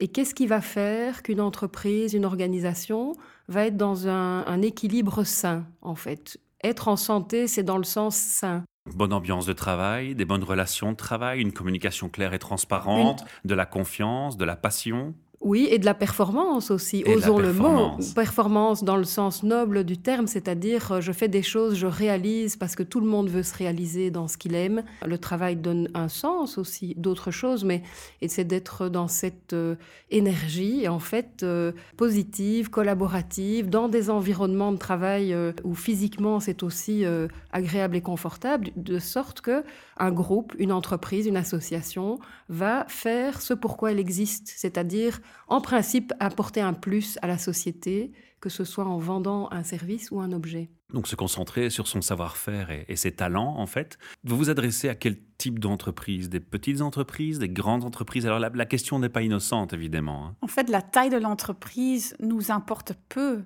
et 0.00 0.08
qu'est-ce 0.08 0.34
qui 0.34 0.46
va 0.46 0.60
faire 0.60 1.22
qu'une 1.22 1.40
entreprise, 1.40 2.12
une 2.12 2.24
organisation 2.24 3.14
va 3.48 3.66
être 3.66 3.76
dans 3.76 4.08
un, 4.08 4.62
équilibre 4.62 5.24
sain, 5.24 5.66
en 5.80 5.94
fait? 5.94 6.38
Être 6.62 6.88
en 6.88 6.96
santé, 6.96 7.46
c'est 7.46 7.62
dans 7.62 7.78
le 7.78 7.84
sens 7.84 8.16
sain. 8.16 8.64
Bonne 8.94 9.12
ambiance 9.12 9.46
de 9.46 9.52
travail, 9.52 10.14
des 10.14 10.24
bonnes 10.24 10.44
relations 10.44 10.92
de 10.92 10.96
travail, 10.96 11.40
une 11.40 11.52
communication 11.52 12.08
claire 12.08 12.34
et 12.34 12.38
transparente, 12.38 13.24
de 13.44 13.54
la 13.54 13.66
confiance, 13.66 14.36
de 14.36 14.44
la 14.44 14.54
passion. 14.54 15.14
Oui, 15.40 15.68
et 15.70 15.78
de 15.78 15.84
la 15.84 15.94
performance 15.94 16.70
aussi, 16.70 17.04
osons 17.06 17.38
le 17.38 17.52
mot. 17.52 17.92
Performance 18.14 18.82
dans 18.84 18.96
le 18.96 19.04
sens 19.04 19.42
noble 19.42 19.84
du 19.84 19.98
terme, 19.98 20.26
c'est-à-dire 20.26 20.92
euh, 20.92 21.00
je 21.00 21.12
fais 21.12 21.28
des 21.28 21.42
choses, 21.42 21.76
je 21.76 21.86
réalise 21.86 22.56
parce 22.56 22.74
que 22.74 22.82
tout 22.82 23.00
le 23.00 23.06
monde 23.06 23.28
veut 23.28 23.42
se 23.42 23.54
réaliser 23.54 24.10
dans 24.10 24.28
ce 24.28 24.38
qu'il 24.38 24.54
aime. 24.54 24.82
Le 25.04 25.18
travail 25.18 25.56
donne 25.56 25.88
un 25.94 26.08
sens 26.08 26.58
aussi, 26.58 26.94
d'autres 26.96 27.30
choses, 27.30 27.64
mais 27.64 27.82
c'est 28.26 28.44
d'être 28.44 28.88
dans 28.88 29.08
cette 29.08 29.52
euh, 29.52 29.76
énergie, 30.10 30.88
en 30.88 30.98
fait, 30.98 31.42
euh, 31.42 31.72
positive, 31.96 32.70
collaborative, 32.70 33.68
dans 33.68 33.88
des 33.88 34.10
environnements 34.10 34.72
de 34.72 34.78
travail 34.78 35.36
où 35.64 35.74
physiquement 35.74 36.40
c'est 36.40 36.62
aussi 36.62 37.04
agréable 37.52 37.96
et 37.96 38.00
confortable, 38.00 38.70
de 38.76 38.98
sorte 38.98 39.40
que 39.40 39.62
un 39.98 40.10
groupe, 40.10 40.54
une 40.58 40.72
entreprise, 40.72 41.26
une 41.26 41.36
association 41.36 42.18
va 42.48 42.84
faire 42.88 43.40
ce 43.40 43.54
pourquoi 43.54 43.92
elle 43.92 43.98
existe, 43.98 44.52
c'est-à-dire 44.56 45.20
en 45.48 45.60
principe 45.60 46.12
apporter 46.20 46.60
un 46.60 46.72
plus 46.72 47.18
à 47.22 47.26
la 47.26 47.38
société, 47.38 48.12
que 48.40 48.48
ce 48.48 48.64
soit 48.64 48.84
en 48.84 48.98
vendant 48.98 49.48
un 49.52 49.62
service 49.62 50.10
ou 50.10 50.20
un 50.20 50.32
objet. 50.32 50.70
Donc 50.92 51.08
se 51.08 51.16
concentrer 51.16 51.68
sur 51.68 51.88
son 51.88 52.00
savoir-faire 52.00 52.70
et, 52.70 52.94
ses 52.96 53.12
talents, 53.12 53.56
en 53.58 53.66
fait. 53.66 53.98
Vous 54.22 54.36
vous 54.36 54.50
adressez 54.50 54.88
à 54.88 54.94
quel 54.94 55.16
type 55.36 55.58
d'entreprise? 55.58 56.28
Des 56.28 56.38
petites 56.40 56.80
entreprises, 56.80 57.38
des 57.38 57.48
grandes 57.48 57.84
entreprises? 57.84 58.24
Alors 58.24 58.38
la, 58.38 58.66
question 58.66 58.98
n'est 58.98 59.08
pas 59.08 59.22
innocente, 59.22 59.72
évidemment. 59.72 60.26
Hein. 60.26 60.36
En 60.42 60.46
fait, 60.46 60.68
la 60.68 60.82
taille 60.82 61.10
de 61.10 61.16
l'entreprise 61.16 62.14
nous 62.20 62.52
importe 62.52 62.92
peu. 63.08 63.42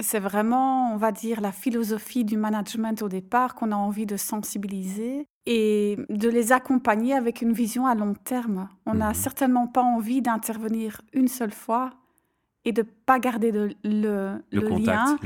C'est 0.00 0.20
vraiment, 0.20 0.92
on 0.92 0.96
va 0.96 1.12
dire, 1.12 1.40
la 1.40 1.52
philosophie 1.52 2.24
du 2.24 2.36
management 2.36 3.02
au 3.02 3.08
départ 3.08 3.54
qu'on 3.54 3.72
a 3.72 3.76
envie 3.76 4.06
de 4.06 4.16
sensibiliser 4.16 5.26
et 5.46 5.96
de 6.10 6.28
les 6.28 6.52
accompagner 6.52 7.14
avec 7.14 7.42
une 7.42 7.52
vision 7.52 7.86
à 7.86 7.94
long 7.94 8.14
terme. 8.14 8.68
On 8.86 8.94
n'a 8.94 9.08
mhm. 9.08 9.14
certainement 9.14 9.66
pas 9.66 9.82
envie 9.82 10.22
d'intervenir 10.22 11.00
une 11.12 11.28
seule 11.28 11.52
fois 11.52 11.90
et 12.68 12.72
de 12.72 12.82
pas 12.82 13.18
garder 13.18 13.50
le, 13.50 13.70
le, 13.82 14.42
lien, 14.52 15.16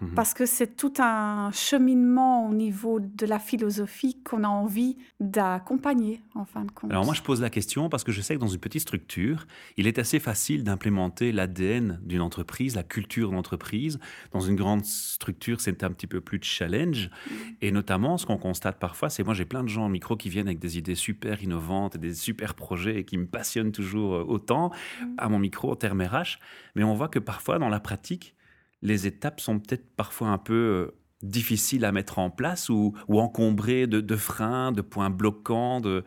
mhm. 0.00 0.14
parce 0.16 0.34
que 0.34 0.46
c'est 0.46 0.74
tout 0.74 0.94
un 0.98 1.52
cheminement 1.52 2.48
au 2.48 2.52
niveau 2.52 2.98
de 2.98 3.24
la 3.24 3.38
philosophie 3.38 4.20
qu'on 4.24 4.42
a 4.42 4.48
envie 4.48 4.96
d'accompagner 5.20 6.20
en 6.34 6.44
fin 6.44 6.64
de 6.64 6.72
compte. 6.72 6.90
Alors 6.90 7.04
moi 7.04 7.14
je 7.14 7.22
pose 7.22 7.40
la 7.40 7.50
question 7.50 7.88
parce 7.88 8.02
que 8.02 8.10
je 8.10 8.20
sais 8.20 8.34
que 8.34 8.40
dans 8.40 8.48
une 8.48 8.58
petite 8.58 8.82
structure, 8.82 9.46
il 9.76 9.86
est 9.86 10.00
assez 10.00 10.18
facile 10.18 10.64
d'implémenter 10.64 11.30
l'ADN 11.30 12.00
d'une 12.02 12.20
entreprise, 12.20 12.74
la 12.74 12.82
culture 12.82 13.30
d'entreprise. 13.30 14.00
Dans 14.32 14.40
une 14.40 14.56
grande 14.56 14.84
structure, 14.84 15.60
c'est 15.60 15.84
un 15.84 15.92
petit 15.92 16.08
peu 16.08 16.20
plus 16.20 16.40
de 16.40 16.44
challenge. 16.44 17.10
Mm. 17.30 17.34
Et 17.60 17.70
notamment, 17.70 18.18
ce 18.18 18.26
qu'on 18.26 18.38
constate 18.38 18.80
parfois, 18.80 19.08
c'est 19.08 19.22
moi 19.22 19.34
j'ai 19.34 19.44
plein 19.44 19.62
de 19.62 19.68
gens 19.68 19.84
en 19.84 19.88
micro 19.88 20.16
qui 20.16 20.30
viennent 20.30 20.48
avec 20.48 20.58
des 20.58 20.78
idées 20.78 20.96
super 20.96 21.40
innovantes 21.44 21.94
et 21.94 21.98
des 21.98 22.14
super 22.14 22.54
projets 22.54 22.98
et 22.98 23.04
qui 23.04 23.18
me 23.18 23.26
passionnent 23.26 23.70
toujours 23.70 24.16
euh, 24.16 24.24
autant 24.26 24.72
mm. 25.00 25.14
à 25.18 25.28
mon 25.28 25.38
micro 25.38 25.70
en 25.70 25.76
termes 25.76 26.02
RH. 26.02 26.40
Mais 26.74 26.82
on 26.82 26.87
voit 26.94 27.08
que 27.08 27.18
parfois, 27.18 27.58
dans 27.58 27.68
la 27.68 27.80
pratique, 27.80 28.34
les 28.82 29.06
étapes 29.06 29.40
sont 29.40 29.58
peut-être 29.58 29.86
parfois 29.96 30.28
un 30.28 30.38
peu 30.38 30.54
euh, 30.54 30.98
difficiles 31.22 31.84
à 31.84 31.92
mettre 31.92 32.18
en 32.18 32.30
place 32.30 32.68
ou, 32.68 32.94
encombrées 33.08 33.86
de, 33.86 34.16
freins, 34.16 34.72
de 34.72 34.82
points 34.82 35.10
bloquants, 35.10 35.80
de, 35.80 36.04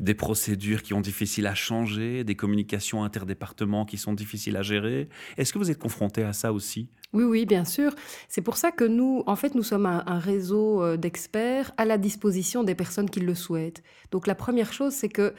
des 0.00 0.14
procédures 0.14 0.82
qui 0.82 0.90
sont 0.90 1.00
difficiles 1.00 1.46
à 1.46 1.54
changer, 1.54 2.24
des 2.24 2.34
communications 2.34 3.04
interdépartements 3.04 3.84
qui 3.84 3.98
sont 3.98 4.14
difficiles 4.14 4.56
à 4.56 4.62
gérer. 4.62 5.08
Est-ce 5.36 5.52
que 5.52 5.58
vous 5.58 5.70
êtes 5.70 5.78
confronté 5.78 6.22
à 6.22 6.32
ça 6.32 6.52
aussi? 6.52 6.88
Oui, 7.14 7.24
oui, 7.24 7.46
bien 7.46 7.64
sûr. 7.64 7.94
C'est 8.28 8.42
pour 8.42 8.56
ça 8.56 8.72
que 8.72 8.84
nous, 8.84 9.22
en 9.26 9.36
fait, 9.36 9.54
nous 9.54 9.62
sommes 9.62 9.86
un, 9.86 10.18
réseau 10.18 10.82
euh, 10.82 10.96
d'experts 10.96 11.72
à 11.76 11.84
la 11.84 11.96
disposition 11.96 12.64
des 12.64 12.74
personnes 12.74 13.08
qui 13.08 13.20
le 13.20 13.34
souhaitent. 13.34 13.82
Donc 14.10 14.26
la 14.26 14.34
première 14.34 14.72
chose, 14.72 14.92
c'est 14.92 15.08
qu'il 15.08 15.32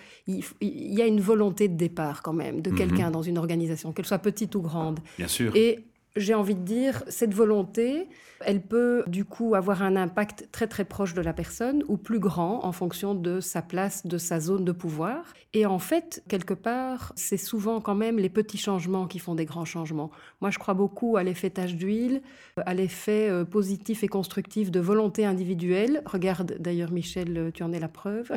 y 0.62 1.02
a 1.02 1.06
une 1.06 1.22
volonté 1.22 1.68
de 1.68 1.76
départ 1.76 2.22
quand 2.24 2.34
même 2.34 2.62
de 2.62 2.72
mhm. 2.72 2.78
quelqu'un 2.78 3.12
dans 3.12 3.22
une 3.22 3.38
organisation, 3.38 3.92
qu'elle 3.92 4.06
soit 4.06 4.20
petite 4.20 4.56
ou 4.56 4.62
grande. 4.62 5.00
Bien 5.18 5.28
sûr. 5.28 5.56
Et 5.56 5.80
j'ai 6.16 6.34
envie 6.34 6.56
de 6.56 6.64
dire, 6.64 7.04
cette 7.10 7.34
volonté, 7.34 8.08
elle 8.42 8.62
peut 8.62 9.04
du 9.08 9.26
coup 9.26 9.56
avoir 9.56 9.82
un 9.82 9.96
impact 9.96 10.50
très 10.52 10.68
très 10.68 10.86
proche 10.86 11.14
de 11.14 11.22
la 11.22 11.34
personne 11.34 11.84
ou 11.88 11.98
plus 11.98 12.20
grand 12.20 12.66
en 12.66 12.72
fonction 12.72 13.16
de 13.16 13.40
sa 13.40 13.62
place, 13.62 14.06
de 14.06 14.18
sa 14.18 14.40
zone 14.40 14.66
de 14.66 14.72
pouvoir. 14.72 15.34
Et 15.54 15.66
en 15.66 15.80
fait, 15.80 16.24
quelque 16.28 16.54
part, 16.54 17.14
c'est 17.16 17.38
souvent 17.38 17.80
quand 17.80 17.96
même 17.96 18.18
les 18.18 18.30
petits 18.30 18.58
changements 18.58 19.08
qui 19.08 19.20
font 19.20 19.36
des 19.36 19.46
grands 19.46 19.66
changements. 19.66 20.12
Moi, 20.42 20.52
je 20.52 20.60
crois 20.60 20.74
beaucoup 20.74 21.18
à 21.18 21.24
l'effet 21.24 21.50
tache 21.50 21.76
d'huile, 21.76 22.22
à 22.58 22.74
l'effet 22.74 23.30
euh, 23.30 23.46
positif 23.46 24.04
et 24.04 24.08
constructif 24.08 24.72
de 24.72 24.80
volonté 24.80 25.26
individuelle. 25.26 26.02
Regarde 26.06 26.58
d'ailleurs, 26.60 26.92
Michel, 26.92 27.52
tu 27.54 27.64
en 27.64 27.72
es 27.72 27.80
la 27.80 27.88
preuve. 27.88 28.32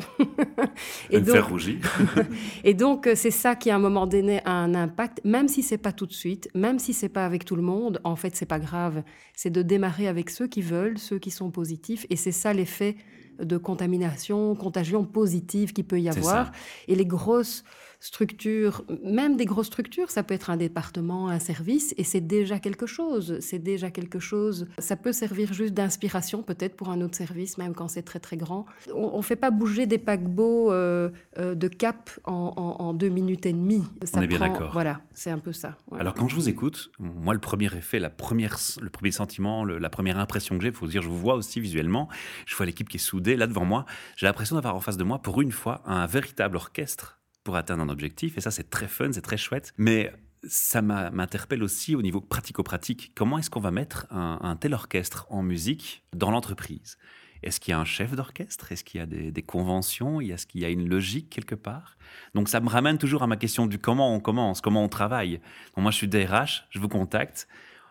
et, 1.09 1.19
donc, 1.19 1.37
rougir. 1.39 1.79
et 2.63 2.73
donc, 2.73 3.07
euh, 3.07 3.15
c'est 3.15 3.31
ça 3.31 3.55
qui 3.55 3.69
à 3.69 3.75
un 3.75 3.79
moment 3.79 4.07
donné 4.07 4.41
a 4.45 4.51
un 4.51 4.73
impact, 4.73 5.21
même 5.25 5.47
si 5.47 5.61
c'est 5.61 5.77
pas 5.77 5.91
tout 5.91 6.05
de 6.05 6.13
suite, 6.13 6.49
même 6.55 6.79
si 6.79 6.93
c'est 6.93 7.09
pas 7.09 7.25
avec 7.25 7.45
tout 7.45 7.55
le 7.55 7.61
monde. 7.61 7.99
En 8.03 8.15
fait, 8.15 8.35
c'est 8.35 8.45
pas 8.45 8.59
grave. 8.59 9.03
C'est 9.41 9.49
de 9.49 9.61
démarrer 9.61 10.09
avec 10.09 10.31
ceux 10.31 10.47
qui 10.47 10.61
veulent, 10.61 10.97
ceux 10.97 11.17
qui 11.17 11.31
sont 11.31 11.49
positifs. 11.49 12.05
Et 12.09 12.17
c'est 12.17 12.33
ça 12.33 12.51
l'effet 12.51 12.97
de 13.41 13.55
contamination, 13.55 14.53
contagion 14.53 15.05
positive 15.05 15.71
qui 15.71 15.81
peut 15.81 16.01
y 16.01 16.09
avoir. 16.09 16.51
Et 16.89 16.95
les 16.95 17.05
grosses 17.05 17.63
structures, 17.99 18.83
même 19.03 19.35
des 19.35 19.45
grosses 19.45 19.67
structures, 19.67 20.09
ça 20.09 20.23
peut 20.23 20.33
être 20.33 20.49
un 20.49 20.57
département, 20.57 21.27
un 21.27 21.39
service, 21.39 21.93
et 21.97 22.03
c'est 22.03 22.21
déjà 22.21 22.59
quelque 22.59 22.85
chose. 22.85 23.37
C'est 23.41 23.59
déjà 23.59 23.91
quelque 23.91 24.19
chose. 24.19 24.67
Ça 24.77 24.95
peut 24.95 25.11
servir 25.11 25.51
juste 25.53 25.73
d'inspiration 25.73 26.41
peut-être 26.41 26.75
pour 26.75 26.89
un 26.89 27.01
autre 27.01 27.15
service, 27.15 27.57
même 27.57 27.73
quand 27.73 27.89
c'est 27.89 28.03
très 28.03 28.19
très 28.19 28.37
grand. 28.37 28.65
On 28.93 29.17
ne 29.17 29.21
fait 29.21 29.35
pas 29.35 29.51
bouger 29.51 29.85
des 29.85 29.97
paquebots 29.97 30.71
euh, 30.71 31.09
euh, 31.37 31.55
de 31.55 31.67
cap 31.67 32.09
en, 32.23 32.93
deux 32.93 33.09
minutes 33.09 33.45
et 33.45 33.53
demie. 33.53 33.83
on 34.15 34.21
est 34.21 34.27
bien 34.27 34.39
d'accord. 34.39 34.71
Voilà, 34.71 35.01
c'est 35.13 35.29
un 35.29 35.39
peu 35.39 35.53
ça. 35.53 35.77
Alors 35.97 36.13
quand 36.13 36.27
je 36.27 36.35
vous 36.35 36.49
écoute, 36.49 36.91
moi 36.99 37.33
le 37.33 37.39
premier 37.39 37.67
effet, 37.75 37.99
la 37.99 38.09
première, 38.09 38.57
le 38.81 38.89
premier 38.89 39.11
sentiment, 39.11 39.65
la 39.65 39.89
première 39.89 40.17
impression 40.17 40.57
que 40.57 40.63
j'ai, 40.63 40.69
il 40.69 40.73
faut 40.73 40.87
dire, 40.87 41.01
je 41.01 41.09
vous 41.09 41.19
vois 41.19 41.35
aussi 41.35 41.59
visuellement, 41.59 42.07
je 42.45 42.55
vois 42.55 42.65
l'équipe 42.65 42.87
qui 42.89 42.97
est 42.97 42.99
soudée 42.99 43.35
là 43.35 43.47
devant 43.47 43.65
moi, 43.65 43.85
j'ai 44.15 44.25
l'impression 44.25 44.55
d'avoir 44.55 44.75
en 44.75 44.79
face 44.79 44.97
de 44.97 45.03
moi, 45.03 45.19
pour 45.19 45.41
une 45.41 45.51
fois, 45.51 45.81
un 45.85 46.05
véritable 46.05 46.55
orchestre 46.55 47.18
pour 47.43 47.55
atteindre 47.55 47.83
un 47.83 47.89
objectif. 47.89 48.37
Et 48.37 48.41
ça, 48.41 48.51
c'est 48.51 48.69
très 48.69 48.87
fun, 48.87 49.11
c'est 49.11 49.21
très 49.21 49.37
chouette. 49.37 49.73
Mais 49.77 50.11
ça 50.47 50.81
m'interpelle 50.81 51.63
aussi 51.63 51.95
au 51.95 52.01
niveau 52.01 52.21
pratico-pratique. 52.21 53.11
Comment 53.15 53.39
est-ce 53.39 53.49
qu'on 53.49 53.59
va 53.59 53.71
mettre 53.71 54.07
un, 54.11 54.55
tel 54.55 54.73
orchestre 54.73 55.27
en 55.29 55.43
musique 55.43 56.03
dans 56.15 56.31
l'entreprise? 56.31 56.97
Est-ce 57.41 57.59
qu'il 57.59 57.71
y 57.71 57.75
a 57.75 57.79
un 57.79 57.85
chef 57.85 58.15
d'orchestre? 58.15 58.71
Est-ce 58.71 58.83
qu'il 58.83 58.99
y 58.99 59.03
a 59.03 59.05
des, 59.05 59.41
conventions? 59.41 60.19
Est-ce 60.21 60.45
qu'il 60.45 60.61
y 60.61 60.65
a 60.65 60.69
une 60.69 60.89
logique 60.89 61.29
quelque 61.29 61.55
part? 61.55 61.97
Donc 62.35 62.49
ça 62.49 62.59
me 62.59 62.69
ramène 62.69 62.97
toujours 62.97 63.23
à 63.23 63.27
ma 63.27 63.37
question 63.37 63.65
du 63.65 63.79
comment 63.79 64.13
on 64.13 64.19
commence, 64.19 64.61
comment 64.61 64.83
on 64.83 64.89
travaille. 64.89 65.39
moi, 65.77 65.91
je 65.91 65.97
suis 65.97 66.07
DRH, 66.07 66.65
je 66.69 66.79
vous 66.79 66.89
contacte. 66.89 67.47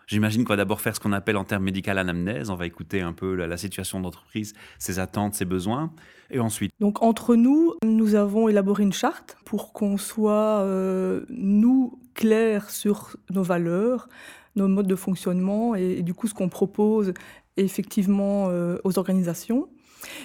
J'imagine 0.09 0.43
qu'on 0.43 0.53
va 0.53 0.57
d'abord 0.57 0.81
faire 0.81 0.95
ce 0.95 0.99
qu'on 0.99 1.13
appelle 1.13 1.37
en 1.37 1.43
termes 1.43 1.63
médical 1.63 1.99
anamnèse. 1.99 2.49
On 2.49 2.55
va 2.55 2.65
écouter 2.65 3.01
un 3.01 3.13
peu 3.13 3.35
la, 3.35 3.57
situation 3.57 3.99
d'entreprise, 3.99 4.55
ses 4.79 4.97
attentes, 4.97 5.35
ses 5.35 5.45
besoins. 5.45 5.93
Et 6.31 6.39
ensuite 6.39 6.71
Donc, 6.79 7.03
entre 7.03 7.35
nous, 7.35 7.75
nous 7.85 8.15
avons 8.15 8.49
élaboré 8.49 8.81
une 8.81 8.91
charte 8.91 9.37
pour 9.45 9.71
qu'on 9.71 9.97
soit, 9.97 10.61
euh, 10.61 11.25
nous, 11.29 11.99
clairs 12.15 12.71
sur 12.71 13.17
nos 13.29 13.43
valeurs, 13.43 14.09
nos 14.55 14.67
modes 14.67 14.87
de 14.87 14.95
fonctionnement 14.95 15.75
et, 15.75 16.01
du 16.01 16.15
coup, 16.15 16.27
ce 16.27 16.33
qu'on 16.33 16.49
propose 16.49 17.13
effectivement 17.55 18.47
euh, 18.49 18.79
aux 18.83 18.97
organisations. 18.97 19.69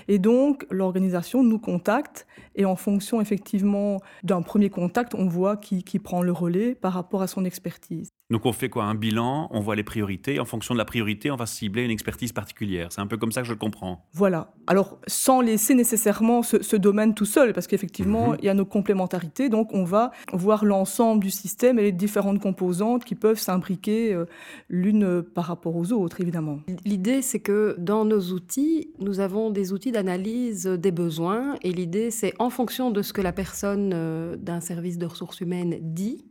Et 0.08 0.18
donc, 0.18 0.66
l'organisation 0.70 1.42
nous 1.42 1.58
contacte 1.58 2.26
et 2.54 2.64
en 2.64 2.76
fonction 2.76 3.20
effectivement 3.20 4.00
d'un 4.22 4.40
premier 4.40 4.70
contact, 4.70 5.14
on 5.14 5.26
voit 5.26 5.58
qui, 5.58 5.84
qui 5.84 5.98
prend 5.98 6.22
le 6.22 6.32
relais 6.32 6.74
par 6.74 6.94
rapport 6.94 7.20
à 7.20 7.26
son 7.26 7.44
expertise. 7.44 8.13
Donc 8.30 8.46
on 8.46 8.52
fait 8.52 8.70
quoi? 8.70 8.84
Un 8.84 8.94
bilan, 8.94 9.48
on 9.50 9.60
voit 9.60 9.76
les 9.76 9.82
priorités. 9.82 10.40
En 10.40 10.46
fonction 10.46 10.74
de 10.74 10.78
la 10.78 10.86
priorité, 10.86 11.30
on 11.30 11.36
va 11.36 11.44
cibler 11.44 11.82
une 11.82 11.90
expertise 11.90 12.32
particulière. 12.32 12.88
C'est 12.90 13.02
un 13.02 13.06
peu 13.06 13.18
comme 13.18 13.32
ça 13.32 13.42
que 13.42 13.46
je 13.46 13.52
le 13.52 13.58
comprends. 13.58 14.06
Voilà. 14.12 14.54
Alors 14.66 14.98
sans 15.06 15.42
laisser 15.42 15.74
nécessairement 15.74 16.42
ce, 16.42 16.76
domaine 16.76 17.14
tout 17.14 17.26
seul, 17.26 17.52
parce 17.52 17.66
qu'effectivement, 17.66 18.30
mhm. 18.30 18.36
il 18.40 18.44
y 18.46 18.48
a 18.48 18.54
nos 18.54 18.64
complémentarités. 18.64 19.50
Donc 19.50 19.74
on 19.74 19.84
va 19.84 20.10
voir 20.32 20.64
l'ensemble 20.64 21.22
du 21.22 21.30
système 21.30 21.78
et 21.78 21.82
les 21.82 21.92
différentes 21.92 22.40
composantes 22.40 23.04
qui 23.04 23.14
peuvent 23.14 23.38
s'imbriquer 23.38 24.14
euh, 24.14 24.24
l'une 24.70 25.22
par 25.22 25.44
rapport 25.44 25.76
aux 25.76 25.92
autres, 25.92 26.20
évidemment. 26.20 26.60
L'idée, 26.84 27.20
c'est 27.20 27.40
que 27.40 27.76
dans 27.78 28.06
nos 28.06 28.32
outils, 28.32 28.90
nous 29.00 29.20
avons 29.20 29.50
des 29.50 29.72
outils 29.72 29.92
d'analyse 29.92 30.64
des 30.64 30.92
besoins. 30.92 31.56
Et 31.62 31.72
l'idée, 31.72 32.10
c'est 32.10 32.32
en 32.38 32.48
fonction 32.48 32.90
de 32.90 33.02
ce 33.02 33.12
que 33.12 33.20
la 33.20 33.32
personne 33.32 33.92
euh, 33.92 34.36
d'un 34.36 34.60
service 34.60 34.96
de 34.96 35.06
ressources 35.06 35.40
humaines 35.40 35.76
dit, 35.80 36.24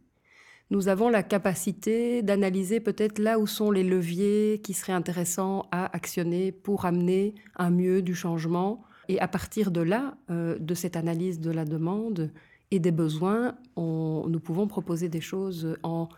nous 0.73 0.87
avons 0.87 1.09
la 1.09 1.21
capacité 1.21 2.23
d'analyser 2.23 2.79
peut-être 2.79 3.19
là 3.19 3.37
où 3.37 3.45
sont 3.45 3.69
les 3.69 3.83
leviers 3.83 4.59
qui 4.63 4.73
seraient 4.73 4.91
intéressants 4.91 5.67
à 5.71 5.95
actionner 5.95 6.51
pour 6.51 6.85
amener 6.85 7.35
un 7.55 7.69
mieux 7.69 8.01
du 8.01 8.15
changement. 8.15 8.83
Et 9.07 9.19
à 9.19 9.27
partir 9.27 9.69
de 9.69 9.81
là, 9.81 10.15
euh, 10.31 10.57
de 10.57 10.73
cette 10.73 10.95
analyse 10.95 11.39
de 11.39 11.51
la 11.51 11.63
demande 11.63 12.31
et 12.71 12.79
des 12.79 12.89
besoins, 12.91 13.53
nous 13.77 14.39
pouvons 14.43 14.65
proposer 14.65 15.09
des 15.09 15.21
choses 15.21 15.77
en 15.83 16.09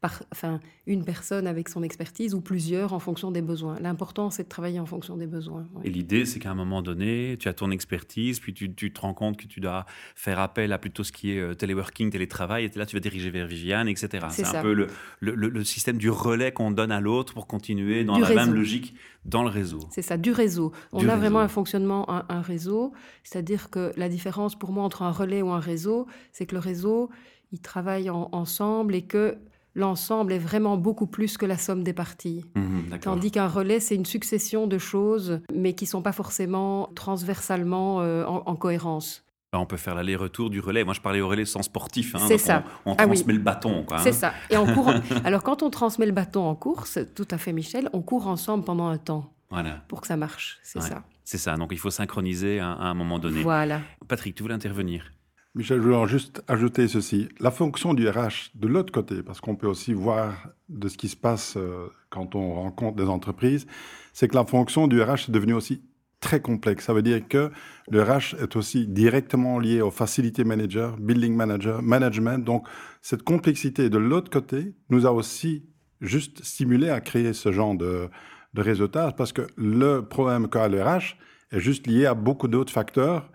par, 0.00 0.22
enfin, 0.32 0.60
une 0.86 1.04
personne 1.04 1.46
avec 1.46 1.68
son 1.68 1.82
expertise 1.82 2.34
ou 2.34 2.40
plusieurs 2.40 2.92
en 2.92 3.00
fonction 3.00 3.32
des 3.32 3.42
besoins. 3.42 3.76
L'important, 3.80 4.30
c'est 4.30 4.44
de 4.44 4.48
travailler 4.48 4.78
en 4.78 4.86
fonction 4.86 5.16
des 5.16 5.26
besoins. 5.26 5.66
Et 5.82 5.90
l'idée, 5.90 6.24
c'est 6.24 6.38
qu'à 6.38 6.52
un 6.52 6.54
moment 6.54 6.82
donné, 6.82 7.36
tu 7.40 7.48
as 7.48 7.54
ton 7.54 7.72
expertise, 7.72 8.38
puis 8.38 8.54
tu, 8.54 8.72
te 8.72 9.00
rends 9.00 9.14
compte 9.14 9.36
que 9.36 9.46
tu 9.46 9.58
dois 9.58 9.86
faire 10.14 10.38
appel 10.38 10.72
à 10.72 10.78
plutôt 10.78 11.02
ce 11.02 11.10
qui 11.10 11.32
est 11.32 11.40
euh, 11.40 11.54
téléworking, 11.54 12.10
télétravail, 12.10 12.64
et 12.64 12.78
là, 12.78 12.86
tu 12.86 12.94
vas 12.94 13.00
diriger 13.00 13.30
vers 13.30 13.48
Viviane, 13.48 13.88
etc. 13.88 14.26
C'est 14.30 14.46
un 14.46 14.62
peu 14.62 14.72
le, 14.72 14.88
le, 15.20 15.64
système 15.64 15.98
du 15.98 16.10
relais 16.10 16.52
qu'on 16.52 16.70
donne 16.70 16.92
à 16.92 17.00
l'autre 17.00 17.34
pour 17.34 17.46
continuer 17.46 18.04
dans 18.04 18.18
la 18.18 18.32
même 18.34 18.54
logique 18.54 18.94
dans 19.24 19.42
le 19.42 19.48
réseau. 19.48 19.80
C'est 19.90 20.02
ça, 20.02 20.16
du 20.16 20.30
réseau. 20.30 20.72
On 20.92 21.08
a 21.08 21.16
vraiment 21.16 21.40
un 21.40 21.48
fonctionnement, 21.48 22.08
un, 22.08 22.40
réseau, 22.40 22.92
c'est-à-dire 23.24 23.70
que 23.70 23.92
la 23.96 24.08
différence 24.08 24.56
pour 24.56 24.72
moi 24.72 24.84
entre 24.84 25.02
un 25.02 25.10
relais 25.10 25.42
ou 25.42 25.50
un 25.50 25.60
réseau, 25.60 26.06
c'est 26.32 26.46
que 26.46 26.54
le 26.54 26.60
réseau, 26.60 27.10
il 27.52 27.60
travaille 27.60 28.10
ensemble 28.10 28.94
et 28.94 29.02
que 29.02 29.36
l'ensemble 29.78 30.32
est 30.32 30.38
vraiment 30.38 30.76
beaucoup 30.76 31.06
plus 31.06 31.38
que 31.38 31.46
la 31.46 31.56
somme 31.56 31.82
des 31.82 31.92
parties. 31.92 32.44
Mhm, 32.54 32.98
Tandis 33.00 33.30
qu'un 33.30 33.48
relais, 33.48 33.80
c'est 33.80 33.94
une 33.94 34.04
succession 34.04 34.66
de 34.66 34.76
choses, 34.76 35.40
mais 35.54 35.74
qui 35.74 35.84
ne 35.84 35.88
sont 35.88 36.02
pas 36.02 36.12
forcément 36.12 36.90
transversalement 36.94 38.00
euh, 38.00 38.26
en, 38.26 38.56
cohérence. 38.56 39.24
on 39.52 39.66
peut 39.66 39.76
faire 39.76 39.94
l'aller-retour 39.94 40.50
du 40.50 40.60
relais. 40.60 40.84
Moi, 40.84 40.94
je 40.94 41.00
parlais 41.00 41.20
au 41.20 41.28
relais 41.28 41.44
sans 41.44 41.62
sportif. 41.62 42.14
Hein, 42.14 42.20
c'est 42.26 42.38
ça. 42.38 42.64
On, 42.84 42.94
ah 42.98 43.06
transmet 43.06 43.32
le 43.32 43.38
bâton. 43.38 43.86
Hein. 43.90 43.98
C'est 44.02 44.12
ça. 44.12 44.34
Et 44.50 44.56
en 44.56 44.66
courant... 44.66 44.94
Alors, 45.24 45.42
quand 45.42 45.62
on 45.62 45.70
transmet 45.70 46.06
le 46.06 46.12
bâton 46.12 46.42
en 46.42 46.56
course, 46.56 46.98
tout 47.14 47.28
à 47.30 47.38
fait, 47.38 47.52
Michel, 47.52 47.88
on 47.92 48.02
court 48.02 48.26
ensemble 48.26 48.64
pendant 48.64 48.88
un 48.88 48.98
temps. 48.98 49.32
Voilà. 49.50 49.82
Pour 49.88 50.00
que 50.00 50.08
ça 50.08 50.16
marche. 50.16 50.58
C'est 50.62 50.82
ça. 50.82 51.04
C'est 51.24 51.38
ça. 51.38 51.56
Donc, 51.56 51.70
il 51.72 51.78
faut 51.78 51.90
synchroniser 51.90 52.58
à, 52.58 52.72
à, 52.72 52.86
un 52.86 52.94
moment 52.94 53.18
donné. 53.18 53.42
Voilà. 53.42 53.80
Patrick, 54.08 54.34
tu 54.34 54.42
voulais 54.42 54.54
intervenir 54.54 55.12
Michel, 55.58 55.82
je 55.82 55.88
voulais 55.88 56.06
juste 56.06 56.40
ajouter 56.46 56.86
ceci. 56.86 57.28
La 57.40 57.50
fonction 57.50 57.92
du 57.92 58.08
RH 58.08 58.52
de 58.54 58.68
l'autre 58.68 58.92
côté, 58.92 59.24
parce 59.24 59.40
qu'on 59.40 59.56
peut 59.56 59.66
aussi 59.66 59.92
voir 59.92 60.50
de 60.68 60.86
ce 60.86 60.96
qui 60.96 61.08
se 61.08 61.16
passe 61.16 61.56
euh, 61.56 61.88
quand 62.10 62.36
on 62.36 62.54
rencontre 62.54 62.94
des 62.94 63.08
entreprises, 63.08 63.66
c'est 64.12 64.28
que 64.28 64.36
la 64.36 64.44
fonction 64.44 64.86
du 64.86 65.02
RH 65.02 65.28
est 65.28 65.32
devenue 65.32 65.54
aussi 65.54 65.82
très 66.20 66.40
complexe. 66.40 66.84
Ça 66.84 66.92
veut 66.92 67.02
dire 67.02 67.26
que 67.26 67.50
le 67.90 68.00
RH 68.00 68.36
est 68.40 68.54
aussi 68.54 68.86
directement 68.86 69.58
lié 69.58 69.80
au 69.80 69.90
facility 69.90 70.44
manager, 70.44 70.96
building 70.96 71.34
manager, 71.34 71.82
management. 71.82 72.38
Donc, 72.44 72.64
cette 73.02 73.24
complexité 73.24 73.90
de 73.90 73.98
l'autre 73.98 74.30
côté 74.30 74.76
nous 74.90 75.06
a 75.06 75.10
aussi 75.10 75.66
juste 76.00 76.44
stimulé 76.44 76.88
à 76.88 77.00
créer 77.00 77.32
ce 77.32 77.50
genre 77.50 77.74
de, 77.74 78.08
de 78.54 79.10
parce 79.10 79.32
que 79.32 79.42
le 79.56 80.02
problème 80.02 80.46
qu'a 80.48 80.68
le 80.68 80.80
RH 80.80 81.16
est 81.50 81.58
juste 81.58 81.88
lié 81.88 82.06
à 82.06 82.14
beaucoup 82.14 82.46
d'autres 82.46 82.72
facteurs 82.72 83.28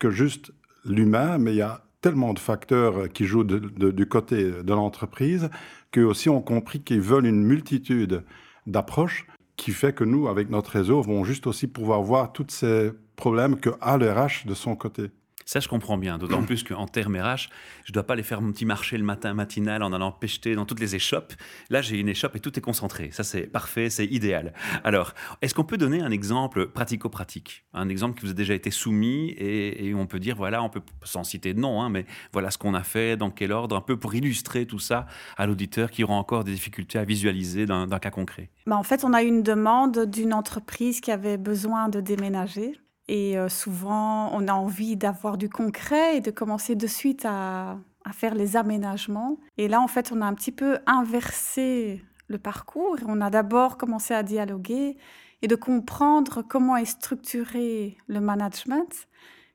que 0.00 0.10
juste 0.10 0.52
l'humain, 0.84 1.38
mais 1.38 1.52
il 1.52 1.58
y 1.58 1.62
a 1.62 1.82
tellement 2.00 2.32
de 2.32 2.38
facteurs 2.38 3.08
qui 3.10 3.26
jouent 3.26 3.44
du 3.44 4.06
côté 4.06 4.50
de 4.62 4.72
l'entreprise 4.72 5.50
qu'eux 5.90 6.04
aussi 6.04 6.28
ont 6.28 6.40
compris 6.40 6.80
qu'ils 6.82 7.00
veulent 7.00 7.26
une 7.26 7.42
multitude 7.42 8.24
d'approches 8.66 9.26
qui 9.56 9.72
fait 9.72 9.92
que 9.92 10.04
nous, 10.04 10.28
avec 10.28 10.48
notre 10.48 10.70
réseau, 10.70 11.02
vont 11.02 11.24
juste 11.24 11.46
aussi 11.46 11.66
pouvoir 11.66 12.02
voir 12.02 12.32
tous 12.32 12.46
ces 12.48 12.92
problèmes 13.16 13.60
que 13.60 13.70
a 13.80 13.98
le 13.98 14.10
RH 14.10 14.46
de 14.46 14.54
son 14.54 14.74
côté. 14.76 15.10
Ça, 15.50 15.58
je 15.58 15.66
comprends 15.66 15.98
bien. 15.98 16.16
D'autant 16.16 16.42
plus 16.46 16.62
qu'en 16.62 16.86
termes 16.86 17.16
RH, 17.16 17.48
je 17.84 17.90
ne 17.90 17.94
dois 17.94 18.04
pas 18.04 18.12
aller 18.12 18.22
faire 18.22 18.40
mon 18.40 18.52
petit 18.52 18.64
marché 18.64 18.96
le 18.96 19.02
matin 19.02 19.34
matinal 19.34 19.82
en 19.82 19.92
allant 19.92 20.12
pêcher 20.12 20.54
dans 20.54 20.64
toutes 20.64 20.78
les 20.78 20.94
échoppes. 20.94 21.32
Là, 21.70 21.82
j'ai 21.82 21.98
une 21.98 22.08
échoppe 22.08 22.36
et 22.36 22.38
tout 22.38 22.56
est 22.56 22.62
concentré. 22.62 23.10
Ça, 23.10 23.24
c'est 23.24 23.48
parfait, 23.48 23.90
c'est 23.90 24.06
idéal. 24.06 24.52
Alors, 24.84 25.12
est-ce 25.42 25.52
qu'on 25.52 25.64
peut 25.64 25.76
donner 25.76 26.02
un 26.02 26.12
exemple 26.12 26.68
pratico-pratique? 26.68 27.64
Un 27.74 27.88
exemple 27.88 28.16
qui 28.16 28.26
vous 28.26 28.30
a 28.30 28.34
déjà 28.34 28.54
été 28.54 28.70
soumis 28.70 29.30
et, 29.38 29.92
on 29.92 30.06
peut 30.06 30.20
dire, 30.20 30.36
voilà, 30.36 30.62
on 30.62 30.68
peut, 30.68 30.82
sans 31.02 31.24
citer 31.24 31.52
de 31.52 31.58
nom, 31.58 31.82
hein, 31.82 31.88
mais 31.88 32.06
voilà 32.32 32.52
ce 32.52 32.58
qu'on 32.58 32.74
a 32.74 32.84
fait, 32.84 33.16
dans 33.16 33.32
quel 33.32 33.50
ordre, 33.50 33.74
un 33.74 33.80
peu 33.80 33.98
pour 33.98 34.14
illustrer 34.14 34.66
tout 34.66 34.78
ça 34.78 35.06
à 35.36 35.46
l'auditeur 35.46 35.90
qui 35.90 36.04
aura 36.04 36.14
encore 36.14 36.44
des 36.44 36.52
difficultés 36.52 37.00
à 37.00 37.04
visualiser 37.04 37.66
d'un 37.66 37.88
cas 37.98 38.10
concret? 38.10 38.50
Bah, 38.66 38.76
en 38.76 38.84
fait, 38.84 39.02
on 39.02 39.12
a 39.12 39.24
eu 39.24 39.26
une 39.26 39.42
demande 39.42 40.06
d'une 40.06 40.32
entreprise 40.32 41.00
qui 41.00 41.10
avait 41.10 41.38
besoin 41.38 41.88
de 41.88 42.00
déménager. 42.00 42.74
Et 43.12 43.36
euh, 43.36 43.48
souvent, 43.48 44.30
on 44.32 44.46
a 44.46 44.52
envie 44.52 44.96
d'avoir 44.96 45.36
du 45.36 45.48
concret 45.48 46.18
et 46.18 46.20
de 46.20 46.30
commencer 46.30 46.76
de 46.76 46.86
suite 46.86 47.24
à, 47.28 47.78
faire 48.12 48.36
les 48.36 48.56
aménagements. 48.56 49.36
Et 49.58 49.66
là, 49.66 49.80
en 49.80 49.88
fait, 49.88 50.12
on 50.12 50.20
a 50.20 50.26
un 50.26 50.34
petit 50.34 50.52
peu 50.52 50.78
inversé 50.86 52.04
le 52.28 52.38
parcours. 52.38 52.98
On 53.08 53.20
a 53.20 53.28
d'abord 53.28 53.78
commencé 53.78 54.14
à 54.14 54.22
dialoguer 54.22 54.96
et 55.42 55.48
de 55.48 55.56
comprendre 55.56 56.42
comment 56.42 56.76
est 56.76 56.84
structuré 56.84 57.96
le 58.06 58.20
management, 58.20 59.08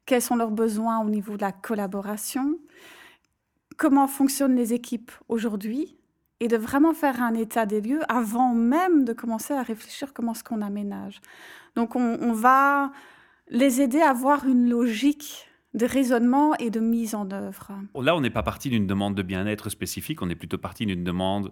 quels 0.05 0.21
sont 0.21 0.35
leurs 0.35 0.51
besoins 0.51 1.00
au 1.00 1.09
niveau 1.09 1.38
de 1.38 1.41
la 1.41 1.53
collaboration, 1.53 2.57
comment 3.77 4.07
fonctionnent 4.07 4.55
les 4.55 4.74
équipes 4.74 5.13
aujourd'hui 5.29 5.97
et 6.41 6.50
de 6.50 6.57
vraiment 6.57 6.93
faire 6.93 7.24
un 7.24 7.35
état 7.35 7.65
des 7.65 7.79
lieux 7.79 8.01
avant 8.09 8.53
même 8.53 9.05
de 9.05 9.13
commencer 9.13 9.53
à 9.53 9.63
réfléchir 9.63 10.13
comment 10.13 10.33
est-ce 10.33 10.43
qu'on 10.43 10.62
aménage. 10.62 11.21
Donc 11.75 11.95
on, 11.95 12.17
on 12.21 12.33
va 12.33 12.91
les 13.50 13.82
aider 13.82 14.02
à 14.02 14.10
avoir 14.10 14.46
une 14.46 14.70
logique 14.70 15.48
de 15.74 15.86
raisonnement 15.86 16.56
et 16.56 16.70
de 16.70 16.80
mise 16.80 17.16
en 17.16 17.30
œuvre. 17.32 17.72
Là, 18.02 18.16
on 18.16 18.22
n'est 18.22 18.30
pas 18.30 18.44
parti 18.44 18.70
d'une 18.70 18.88
demande 18.88 19.16
de 19.16 19.22
bien-être 19.22 19.70
spécifique, 19.70 20.22
on 20.22 20.30
est 20.30 20.36
plutôt 20.36 20.58
parti 20.58 20.86
d'une 20.86 21.04
demande 21.04 21.52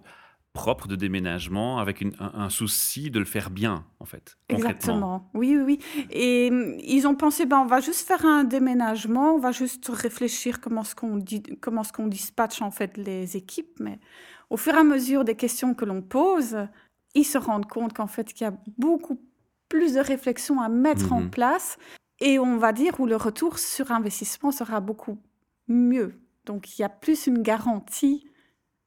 propre 0.54 0.86
de 0.86 0.94
déménagement 0.94 1.78
avec 1.78 2.04
un, 2.20 2.48
souci 2.48 3.10
de 3.10 3.18
le 3.18 3.24
faire 3.24 3.50
bien, 3.50 3.84
en 3.98 4.04
fait. 4.04 4.38
Exactement. 4.48 5.28
Oui, 5.34 5.56
oui, 5.56 5.62
oui. 5.96 6.06
Et 6.10 6.48
hum, 6.50 6.76
ils 6.78 7.06
ont 7.08 7.16
pensé, 7.16 7.44
ben, 7.44 7.58
on 7.58 7.66
va 7.66 7.80
juste 7.80 8.06
faire 8.06 8.24
un 8.24 8.44
déménagement, 8.44 9.34
on 9.34 9.38
va 9.38 9.50
juste 9.50 9.88
réfléchir 9.88 10.60
comment 10.60 10.84
ce 10.84 10.94
qu'on 10.94 11.16
dit, 11.16 11.42
comment 11.60 11.82
ce 11.82 11.92
qu'on 11.92 12.06
dispatche 12.06 12.62
en 12.62 12.70
fait 12.70 12.96
les 12.96 13.36
équipes. 13.36 13.80
Mais 13.80 13.98
au 14.48 14.56
fur 14.56 14.74
et 14.74 14.78
à 14.78 14.84
mesure 14.84 15.24
des 15.24 15.34
questions 15.34 15.74
que 15.74 15.84
l'on 15.84 16.02
pose, 16.02 16.56
ils 17.16 17.24
se 17.24 17.36
rendent 17.36 17.68
compte 17.68 17.92
qu'en 17.92 18.06
fait, 18.06 18.32
qu'il 18.32 18.44
y 18.44 18.48
a 18.48 18.54
beaucoup 18.78 19.20
plus 19.68 19.94
de 19.94 20.00
réflexions 20.00 20.60
à 20.60 20.68
mettre 20.68 21.12
en 21.12 21.22
mhm. 21.22 21.30
place 21.30 21.78
et 22.20 22.38
on 22.38 22.58
va 22.58 22.72
dire 22.72 23.00
où 23.00 23.06
le 23.06 23.16
retour 23.16 23.58
sur 23.58 23.90
investissement 23.90 24.52
sera 24.52 24.80
beaucoup 24.80 25.18
mieux. 25.68 26.20
Donc, 26.46 26.78
il 26.78 26.82
y 26.82 26.84
a 26.84 26.88
plus 26.88 27.26
une 27.26 27.42
garantie 27.42 28.26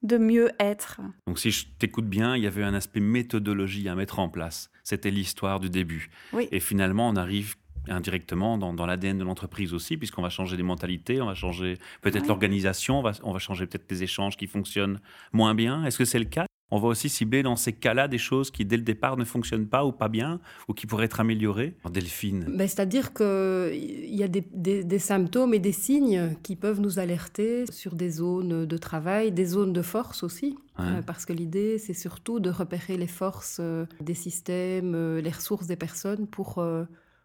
de 0.04 0.18
mieux 0.18 0.52
être. 0.60 1.02
Donc 1.26 1.40
si 1.40 1.52
je 1.52 1.66
t'écoute 1.80 2.08
bien, 2.08 2.36
il 2.36 2.44
y 2.44 2.48
avait 2.48 2.64
un 2.64 2.74
aspect 2.74 3.00
méthodologie 3.00 3.90
à 3.90 3.96
mettre 3.96 4.20
en 4.20 4.30
place. 4.30 4.70
C'était 4.84 5.12
l'histoire 5.12 5.60
du 5.60 5.70
début. 5.70 6.10
Et 6.52 6.60
finalement, 6.60 7.10
on 7.10 7.16
arrive 7.16 7.56
indirectement 7.90 8.58
dans, 8.58 8.86
l'ADN 8.86 9.18
de 9.18 9.24
l'entreprise 9.24 9.74
aussi, 9.74 9.98
puisqu'on 9.98 10.22
va 10.22 10.30
changer 10.30 10.58
les 10.58 10.64
mentalités, 10.64 11.22
on 11.22 11.26
va 11.26 11.36
changer 11.36 11.78
peut-être 12.02 12.28
l'organisation, 12.28 13.00
on 13.00 13.02
va, 13.02 13.14
on 13.24 13.32
va 13.32 13.40
changer 13.40 13.66
peut-être 13.66 13.90
les 13.90 14.04
échanges 14.04 14.38
qui 14.38 14.48
fonctionnent 14.48 15.00
moins 15.32 15.56
bien. 15.56 15.84
Est-ce 15.86 15.98
que 15.98 16.06
c'est 16.06 16.20
le 16.20 16.26
cas? 16.26 16.46
On 16.70 16.80
va 16.80 16.90
aussi 16.90 17.08
cibler 17.08 17.44
dans 17.44 17.56
ces 17.56 17.72
cas-là 17.72 18.08
des 18.08 18.18
choses 18.18 18.52
qui, 18.52 18.66
dès 18.66 18.76
le 18.76 18.84
départ, 18.84 19.16
ne 19.16 19.24
fonctionnent 19.24 19.68
pas 19.68 19.86
ou 19.86 19.94
pas 19.94 20.10
bien, 20.10 20.42
ou 20.68 20.74
qui 20.74 20.86
pourraient 20.86 21.06
être 21.06 21.22
améliorées. 21.22 21.76
En 21.84 21.90
Delphine 21.90 22.46
ben, 22.50 22.68
C'est-à-dire 22.68 23.14
qu'il 23.14 24.16
y 24.16 24.24
a 24.24 24.28
des, 24.28 25.00
symptômes 25.00 25.54
et 25.54 25.60
des 25.60 25.72
signes 25.72 26.36
qui 26.44 26.56
peuvent 26.56 26.82
nous 26.82 27.00
alerter 27.00 27.66
sur 27.72 27.96
des 27.96 28.10
zones 28.10 28.66
de 28.66 28.78
travail, 28.78 29.32
des 29.32 29.46
zones 29.46 29.72
de 29.72 29.82
force 29.82 30.24
aussi. 30.24 30.58
Euh, 30.80 31.02
parce 31.02 31.26
que 31.26 31.34
l'idée, 31.34 31.80
c'est 31.80 31.94
surtout 31.94 32.40
de 32.40 32.52
repérer 32.52 32.98
les 32.98 33.08
forces 33.08 33.58
euh, 33.60 33.86
des 34.00 34.14
systèmes, 34.14 34.94
euh, 34.94 35.22
les 35.22 35.32
ressources 35.32 35.66
des 35.66 35.76
personnes 35.76 36.28
pour, 36.28 36.64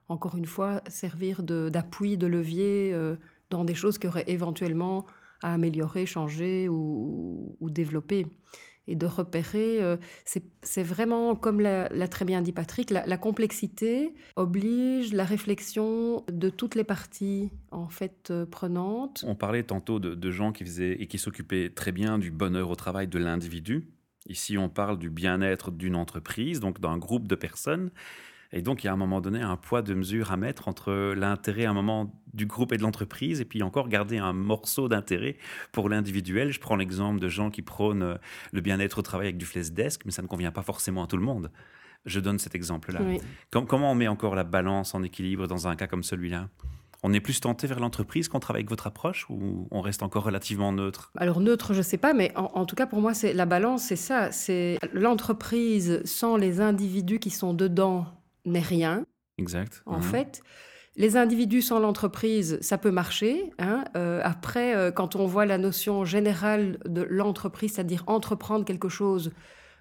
encore 0.09 0.37
une 0.37 0.47
fois, 0.47 0.83
servir 0.87 1.43
d'appui, 1.43 2.17
de, 2.17 2.27
levier 2.27 2.97
dans 3.51 3.65
des 3.65 3.75
choses 3.75 3.99
qui 3.99 4.07
auraient 4.07 4.25
éventuellement 4.29 5.05
à 5.43 5.55
améliorer, 5.55 6.07
changer 6.07 6.69
ou 6.69 7.57
développer 7.61 8.27
et 8.89 8.97
de 8.97 9.07
repérer. 9.07 9.83
Euh, 9.83 9.97
c'est 10.25 10.83
vraiment, 10.83 11.35
comme 11.35 11.61
l'a 11.61 12.09
très 12.09 12.25
bien 12.25 12.43
dit 12.43 12.53
Patrick, 12.53 12.91
la, 12.91 13.17
complexité 13.17 14.15
oblige 14.37 15.13
la 15.13 15.25
réflexion 15.25 16.25
de 16.31 16.49
toutes 16.49 16.75
les 16.75 16.85
parties 16.85 17.51
en 17.71 17.89
fait 17.89 18.31
euh, 18.31 18.47
prenantes. 18.47 19.25
On 19.27 19.35
parlait 19.35 19.63
tantôt 19.63 19.99
de, 19.99 20.15
de 20.15 20.31
gens 20.31 20.53
qui 20.53 20.65
faisaient 20.65 20.93
et 20.93 21.07
qui 21.07 21.19
s'occupaient 21.19 21.71
très 21.71 21.93
bien 21.93 22.19
du 22.19 22.31
bonheur 22.31 22.71
au 22.71 22.75
travail 22.75 23.07
de 23.07 23.19
l'individu. 23.19 23.89
Ici, 24.29 24.57
on 24.57 24.69
parle 24.69 24.99
du 24.99 25.11
bien-être 25.11 25.71
d'une 25.71 25.97
entreprise, 25.97 26.61
donc 26.61 26.81
d'un 26.81 26.99
groupe 26.99 27.27
de 27.27 27.35
personnes. 27.35 27.91
Et 28.53 28.63
donc, 28.63 28.85
il 28.85 28.87
y 28.87 28.89
a 28.89 28.93
à 28.93 28.95
un 28.95 28.99
moment 28.99 29.21
donné 29.21 29.41
un 29.41 29.57
poids 29.57 29.83
de 29.83 29.95
mesure 29.95 30.31
à 30.31 30.37
mettre 30.37 30.69
entre 30.69 31.15
l'intérêt 31.15 31.65
à 31.65 31.71
un 31.71 31.75
moment 31.75 32.13
du 32.35 32.47
groupe 32.47 32.73
et 32.73 32.77
de 32.77 32.83
l'entreprise, 32.83 33.41
et 33.41 33.45
puis 33.45 33.63
encore 33.63 33.89
garder 33.89 34.19
un 34.19 34.33
morceau 34.33 34.89
d'intérêt 34.89 35.37
pour 35.71 35.89
l'individuel. 35.89 36.51
Je 36.51 36.61
prends 36.61 36.77
l'exemple 36.77 37.21
de 37.21 37.29
gens 37.29 37.51
qui 37.51 37.63
prônent 37.63 38.03
euh, 38.03 38.17
le 38.53 38.61
bien-être 38.61 38.99
au 38.99 39.03
travail 39.03 39.29
avec 39.29 39.39
du 39.39 39.47
flash 39.47 39.71
desk, 39.71 40.03
mais 40.05 40.13
ça 40.13 40.23
ne 40.23 40.27
convient 40.27 40.53
pas 40.53 40.63
forcément 40.63 41.05
à 41.05 41.07
tout 41.07 41.17
le 41.17 41.23
monde. 41.23 41.51
Je 42.05 42.21
donne 42.21 42.39
cet 42.39 42.55
exemple-là. 42.55 43.01
comment 43.51 43.93
on 43.93 43.95
met 43.95 44.09
encore 44.09 44.35
la 44.35 44.45
balance 44.45 44.95
en 44.95 45.03
équilibre 45.03 45.47
dans 45.47 45.69
un 45.69 45.77
cas 45.77 45.87
comme 45.87 46.03
celui-là? 46.03 46.49
On 47.05 47.13
est 47.13 47.21
plus 47.21 47.41
tenté 47.41 47.67
vers 47.67 47.81
l'entreprise 47.81 48.29
qu'on 48.29 48.41
travaille 48.41 48.61
avec 48.61 48.71
votre 48.71 48.87
approche 48.87 49.27
ou 49.29 49.69
on 49.71 49.81
reste 49.81 50.03
encore 50.03 50.25
relativement 50.25 50.73
neutre? 50.73 51.11
Alors 51.17 51.41
neutre, 51.41 51.73
je 51.75 51.79
ne 51.79 51.83
sais 51.83 51.99
pas, 51.99 52.13
mais 52.13 52.33
en, 52.37 52.65
tout 52.65 52.77
cas 52.77 52.87
pour 52.87 53.01
moi, 53.01 53.13
c'est 53.15 53.33
la 53.33 53.47
balance, 53.47 53.83
c'est 53.83 53.97
ça. 53.97 54.31
C'est 54.31 54.79
l'entreprise 54.93 56.01
sans 56.05 56.37
les 56.37 56.61
individus 56.61 57.19
qui 57.19 57.31
sont 57.31 57.55
dedans 57.55 58.07
n'est 58.45 58.61
rien. 58.61 59.07
Exact. 59.39 59.83
En 59.87 59.99
mhm. 59.99 60.03
fait, 60.03 60.43
les 60.97 61.17
individus 61.17 61.63
sans 61.63 61.79
l'entreprise, 61.79 62.59
ça 62.61 62.77
peut 62.77 62.91
marcher. 62.91 63.51
Hein. 63.59 63.85
Euh, 63.97 64.21
après, 64.23 64.77
euh, 64.77 64.91
quand 64.91 65.17
on 65.17 65.27
voit 65.27 65.47
la 65.47 65.57
notion 65.57 66.05
générale 66.05 66.79
de 66.87 67.03
l'entreprise, 67.03 67.75
c'est-à-dire 67.75 68.05
entreprendre 68.07 68.65
quelque 68.65 68.91
chose 68.91 69.33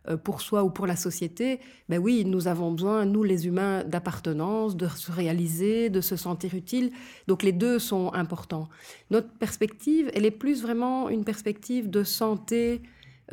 euh, 0.07 0.15
pour 0.15 0.41
soi 0.41 0.63
ou 0.63 0.69
pour 0.69 0.87
la 0.87 0.95
société, 0.95 1.59
ben 1.89 1.99
oui, 1.99 2.23
nous 2.23 2.47
avons 2.47 2.71
besoin, 2.71 3.03
nous 3.05 3.23
les 3.23 3.45
humains, 3.45 3.83
d'appartenance, 3.83 4.77
de 4.77 4.87
se 4.87 5.11
réaliser, 5.11 5.89
de 5.89 5.99
se 5.99 6.15
sentir 6.15 6.55
utile. 6.55 6.91
Donc 7.27 7.43
les 7.43 7.51
deux 7.51 7.77
sont 7.77 8.13
importants. 8.13 8.69
Notre 9.09 9.29
perspective, 9.33 10.09
elle 10.13 10.25
est 10.25 10.31
plus 10.31 10.61
vraiment 10.61 11.09
une 11.09 11.25
perspective 11.25 11.89
de 11.89 12.03
santé 12.03 12.81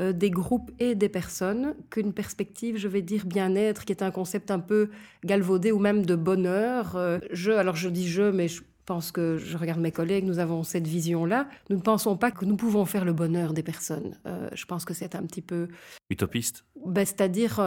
euh, 0.01 0.13
des 0.13 0.31
groupes 0.31 0.71
et 0.79 0.95
des 0.95 1.09
personnes 1.09 1.75
qu'une 1.91 2.13
perspective, 2.13 2.77
je 2.77 2.89
vais 2.89 3.03
dire, 3.03 3.27
bien-être, 3.27 3.85
qui 3.85 3.93
est 3.93 4.03
un 4.03 4.11
concept 4.11 4.51
un 4.51 4.61
peu 4.61 4.91
galvaudé 5.25 5.73
ou 5.73 5.79
même 5.79 6.07
de 6.07 6.15
bonheur. 6.15 6.97
Euh, 6.97 7.19
je, 7.33 7.51
alors 7.51 7.77
je 7.77 7.89
dis 7.89 8.09
je, 8.09 8.23
mais 8.23 8.49
je 8.49 8.63
pense 8.87 9.13
que 9.13 9.37
je 9.37 9.59
regarde 9.59 9.81
mes 9.81 9.93
collègues, 9.93 10.25
nous 10.25 10.39
avons 10.39 10.63
cette 10.63 10.87
vision-là. 10.87 11.49
Nous 11.69 11.77
ne 11.77 11.83
pensons 11.83 12.17
pas 12.17 12.31
que 12.31 12.45
nous 12.45 12.57
pouvons 12.57 12.85
faire 12.87 13.05
le 13.05 13.13
bonheur 13.13 13.53
des 13.53 13.63
personnes. 13.63 14.17
Euh, 14.27 14.49
je 14.55 14.65
pense 14.65 14.85
que 14.85 14.95
c'est 14.95 15.15
un 15.15 15.23
petit 15.23 15.43
peu... 15.43 15.69
Utopiste? 16.11 16.65
Ben, 16.87 17.05
C'est-à-dire 17.05 17.61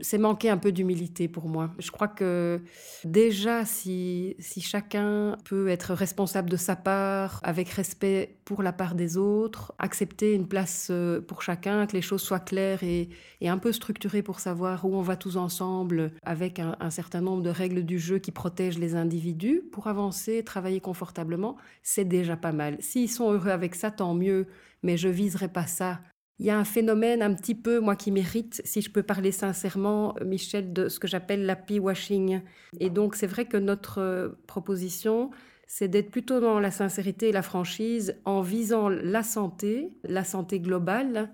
c'est 0.00 0.18
manquer 0.18 0.48
un 0.48 0.58
peu 0.58 0.72
d'humilité 0.72 1.28
pour 1.28 1.48
moi. 1.48 1.72
Je 1.78 1.90
crois 1.90 2.08
que 2.08 2.60
déjà, 3.04 3.64
si, 3.64 4.36
si 4.38 4.60
chacun 4.60 5.36
peut 5.44 5.68
être 5.68 5.92
responsable 5.92 6.48
de 6.48 6.56
sa 6.56 6.76
part, 6.76 7.40
avec 7.42 7.68
respect 7.70 8.38
pour 8.44 8.62
la 8.62 8.72
part 8.72 8.94
des 8.94 9.16
autres, 9.16 9.74
accepter 9.78 10.34
une 10.34 10.46
place 10.46 10.88
euh, 10.90 11.20
pour 11.20 11.42
chacun, 11.42 11.86
que 11.86 11.94
les 11.94 12.02
choses 12.02 12.22
soient 12.22 12.40
claires 12.40 12.82
et, 12.82 13.08
un 13.42 13.58
peu 13.58 13.72
structurées 13.72 14.22
pour 14.22 14.40
savoir 14.40 14.84
où 14.84 14.96
on 14.96 15.02
va 15.02 15.16
tous 15.16 15.36
ensemble, 15.36 16.12
avec 16.22 16.58
un, 16.58 16.76
un, 16.80 16.90
certain 16.90 17.20
nombre 17.20 17.42
de 17.42 17.50
règles 17.50 17.84
du 17.84 17.98
jeu 17.98 18.18
qui 18.18 18.32
protègent 18.32 18.78
les 18.78 18.96
individus, 18.96 19.62
pour 19.72 19.86
avancer, 19.86 20.42
travailler 20.42 20.80
confortablement, 20.80 21.56
c'est 21.82 22.04
déjà 22.04 22.36
pas 22.36 22.52
mal. 22.52 22.76
S'ils 22.80 23.10
sont 23.10 23.32
heureux 23.32 23.50
avec 23.50 23.74
ça, 23.74 23.90
tant 23.90 24.14
mieux, 24.14 24.46
mais 24.82 24.96
je 24.96 25.08
viserai 25.08 25.48
pas 25.48 25.66
ça 25.66 26.00
il 26.38 26.46
y 26.46 26.50
a 26.50 26.58
un 26.58 26.64
phénomène 26.64 27.22
un 27.22 27.32
petit 27.34 27.54
peu, 27.54 27.80
moi, 27.80 27.96
qui 27.96 28.10
mérite, 28.10 28.60
si 28.64 28.82
je 28.82 28.90
peux 28.90 29.02
parler 29.02 29.32
sincèrement, 29.32 30.14
Michel, 30.24 30.72
de 30.72 30.88
ce 30.88 31.00
que 31.00 31.08
j'appelle 31.08 31.46
l'happy 31.46 31.78
washing. 31.78 32.40
Et 32.78 32.90
donc, 32.90 33.14
c'est 33.14 33.26
vrai 33.26 33.46
que 33.46 33.56
notre 33.56 34.00
euh, 34.00 34.28
proposition, 34.46 35.30
c'est 35.66 35.88
d'être 35.88 36.10
plutôt 36.10 36.40
dans 36.40 36.60
la 36.60 36.70
sincérité 36.70 37.30
et 37.30 37.32
la 37.32 37.42
franchise 37.42 38.16
en 38.24 38.42
visant 38.42 38.88
la 38.88 39.22
santé, 39.22 39.90
la 40.04 40.24
santé 40.24 40.60
globale, 40.60 41.30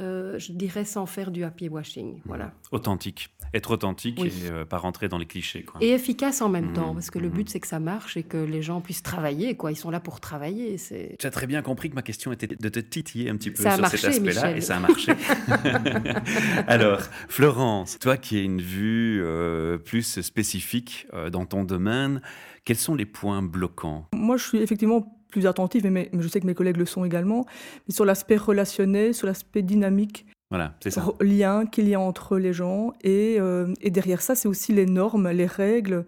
euh, 0.00 0.40
je 0.40 0.50
dirais 0.50 0.84
sans 0.84 1.06
faire 1.06 1.30
du 1.30 1.44
happy 1.44 1.68
washing. 1.68 2.20
Voilà. 2.24 2.52
Authentique. 2.72 3.30
Être 3.52 3.70
authentique 3.70 4.18
et 4.18 4.32
euh, 4.50 4.64
pas 4.64 4.78
rentrer 4.78 5.08
dans 5.08 5.18
les 5.18 5.26
clichés. 5.26 5.64
Et 5.80 5.90
efficace 5.90 6.42
en 6.42 6.48
même 6.48 6.70
mmh. 6.70 6.74
temps, 6.74 6.94
parce 6.94 7.10
que 7.10 7.20
le 7.20 7.28
mmh. 7.28 7.32
but 7.32 7.48
c'est 7.48 7.60
que 7.60 7.68
ça 7.68 7.78
marche 7.78 8.16
et 8.16 8.24
que 8.24 8.36
les 8.36 8.60
gens 8.60 8.80
puissent 8.80 9.04
travailler. 9.04 9.56
Quoi. 9.56 9.70
Ils 9.70 9.76
sont 9.76 9.90
là 9.90 10.00
pour 10.00 10.18
travailler. 10.18 10.76
Tu 11.18 11.26
as 11.26 11.30
très 11.30 11.46
bien 11.46 11.62
compris 11.62 11.90
que 11.90 11.94
ma 11.94 12.02
question 12.02 12.32
était 12.32 12.48
de 12.48 12.68
te 12.68 12.80
titiller 12.80 13.30
un 13.30 13.36
petit 13.36 13.52
peu 13.52 13.62
sur 13.62 13.86
cet 13.86 14.04
aspect-là 14.04 14.56
et 14.56 14.60
ça 14.60 14.78
a 14.78 14.80
marché. 14.80 15.12
Alors, 16.66 17.00
Florence, 17.28 17.98
toi 18.00 18.16
qui 18.16 18.36
as 18.36 18.42
une 18.42 18.60
vue 18.60 19.22
euh, 19.22 19.78
plus 19.78 20.20
spécifique 20.20 21.06
dans 21.30 21.46
ton 21.46 21.62
domaine, 21.62 22.20
quels 22.64 22.76
sont 22.76 22.94
les 22.94 23.06
points 23.06 23.42
bloquants? 23.42 24.08
Moi, 24.14 24.36
je 24.38 24.44
suis 24.44 24.58
effectivement 24.58 25.13
plus 25.34 25.48
attentive, 25.48 25.84
mais, 25.90 26.10
je 26.16 26.28
sais 26.28 26.40
que 26.40 26.46
mes 26.46 26.54
collègues 26.54 26.76
le 26.76 26.86
sont 26.86 27.04
également, 27.04 27.44
mais 27.88 27.94
sur 27.94 28.04
l'aspect 28.04 28.36
relationnel, 28.36 29.14
sur 29.14 29.26
l'aspect 29.26 29.62
dynamique. 29.62 30.26
Voilà, 30.50 30.74
c'est 30.80 30.90
ça. 30.90 31.04
Lien 31.20 31.66
qu'il 31.66 31.88
y 31.88 31.94
a 31.94 32.00
entre 32.00 32.38
les 32.38 32.52
gens. 32.52 32.92
Et, 33.02 33.36
euh, 33.40 33.74
et 33.80 33.90
derrière 33.90 34.22
ça, 34.22 34.36
c'est 34.36 34.46
aussi 34.46 34.72
les 34.72 34.86
normes, 34.86 35.28
les 35.28 35.46
règles, 35.46 36.06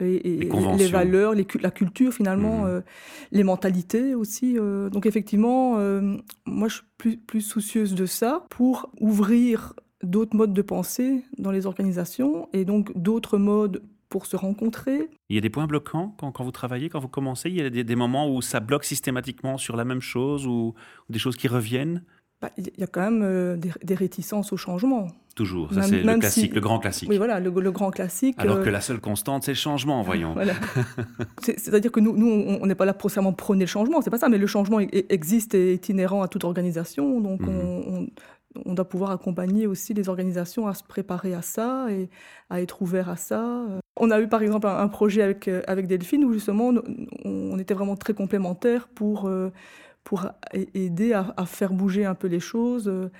et, 0.00 0.50
les, 0.76 0.86
valeurs, 0.88 1.32
les, 1.32 1.46
la 1.62 1.70
culture 1.70 2.12
finalement, 2.12 2.64
mmh. 2.64 2.66
euh, 2.66 2.80
les 3.32 3.42
mentalités 3.42 4.14
aussi. 4.14 4.58
Euh. 4.58 4.90
donc 4.90 5.06
effectivement, 5.06 5.78
moi 6.44 6.68
je 6.68 6.74
suis 6.74 6.84
plus, 6.98 7.16
plus 7.16 7.40
soucieuse 7.40 7.94
de 7.94 8.04
ça 8.06 8.44
pour 8.50 8.90
ouvrir 9.00 9.72
d'autres 10.02 10.36
modes 10.36 10.52
de 10.52 10.62
pensée 10.62 11.24
dans 11.38 11.50
les 11.50 11.66
organisations 11.66 12.48
et 12.52 12.64
donc 12.64 12.96
d'autres 12.96 13.38
modes 13.38 13.82
pour 14.08 14.26
se 14.26 14.36
rencontrer. 14.36 15.08
Il 15.28 15.36
y 15.36 15.38
a 15.38 15.40
des 15.40 15.50
points 15.50 15.66
bloquants 15.66 16.14
quand, 16.18 16.32
quand 16.32 16.44
vous 16.44 16.52
travaillez, 16.52 16.88
quand 16.88 17.00
vous 17.00 17.08
commencez? 17.08 17.50
Il 17.50 17.56
y 17.56 17.80
a 17.80 17.84
des, 17.84 17.96
moments 17.96 18.32
où 18.32 18.40
ça 18.42 18.60
bloque 18.60 18.84
systématiquement 18.84 19.58
sur 19.58 19.76
la 19.76 19.84
même 19.84 20.00
chose 20.00 20.46
ou, 20.46 20.74
des 21.08 21.18
choses 21.18 21.36
qui 21.36 21.48
reviennent? 21.48 22.02
Bah, 22.40 22.50
Il 22.56 22.70
y 22.78 22.84
a 22.84 22.86
quand 22.86 23.02
même 23.02 23.22
euh, 23.22 23.56
des, 23.56 23.94
réticences 23.94 24.52
au 24.52 24.56
changement. 24.56 25.08
Toujours, 25.34 25.72
ça 25.72 25.82
c'est 25.82 26.02
le 26.02 26.18
classique, 26.18 26.52
le 26.52 26.60
grand 26.60 26.80
classique. 26.80 27.08
Oui, 27.08 27.16
voilà, 27.16 27.38
le, 27.38 27.50
grand 27.70 27.90
classique. 27.90 28.34
Alors 28.38 28.56
euh, 28.56 28.64
que 28.64 28.70
la 28.70 28.80
seule 28.80 29.00
constante, 29.00 29.44
c'est 29.44 29.52
le 29.52 29.56
changement, 29.56 30.02
voyons. 30.02 30.32
Voilà. 30.32 30.54
C'est-à-dire 31.42 31.92
que 31.92 32.00
nous, 32.00 32.16
nous 32.16 32.58
on 32.60 32.66
n'est 32.66 32.74
pas 32.74 32.84
là 32.84 32.94
pour 32.94 33.08
seulement 33.10 33.32
prôner 33.32 33.64
le 33.64 33.68
changement, 33.68 34.00
c'est 34.02 34.10
pas 34.10 34.18
ça, 34.18 34.28
mais 34.28 34.38
le 34.38 34.48
changement 34.48 34.80
existe 34.80 35.54
et 35.54 35.74
est 35.74 35.88
inhérent 35.90 36.22
à 36.22 36.28
toute 36.28 36.42
organisation, 36.42 37.20
donc 37.20 37.40
mhm. 37.42 37.48
on, 37.50 38.06
on 38.64 38.74
doit 38.74 38.88
pouvoir 38.88 39.10
accompagner 39.10 39.66
aussi 39.66 39.94
les 39.94 40.08
organisations 40.08 40.66
à 40.66 40.74
se 40.74 40.82
préparer 40.82 41.34
à 41.34 41.42
ça 41.42 41.86
et 41.90 42.08
à 42.50 42.60
être 42.60 42.82
ouvert 42.82 43.08
à 43.08 43.16
ça. 43.16 43.64
On 44.00 44.10
a 44.10 44.20
eu 44.20 44.28
par 44.28 44.42
exemple 44.42 44.66
un, 44.66 44.88
projet 44.88 45.22
avec, 45.22 45.48
euh, 45.48 45.62
avec 45.66 45.86
Delphine 45.86 46.24
où 46.24 46.32
justement 46.32 46.72
on, 47.24 47.58
était 47.58 47.74
vraiment 47.74 47.96
très 47.96 48.14
complémentaires 48.14 48.88
pour, 48.88 49.26
euh, 49.26 49.50
pour 50.04 50.26
aider 50.74 51.12
à, 51.12 51.34
faire 51.46 51.72
bouger 51.72 52.04
un 52.04 52.14
peu 52.14 52.28
les 52.28 52.40
choses, 52.40 52.88
euh, 52.88 53.10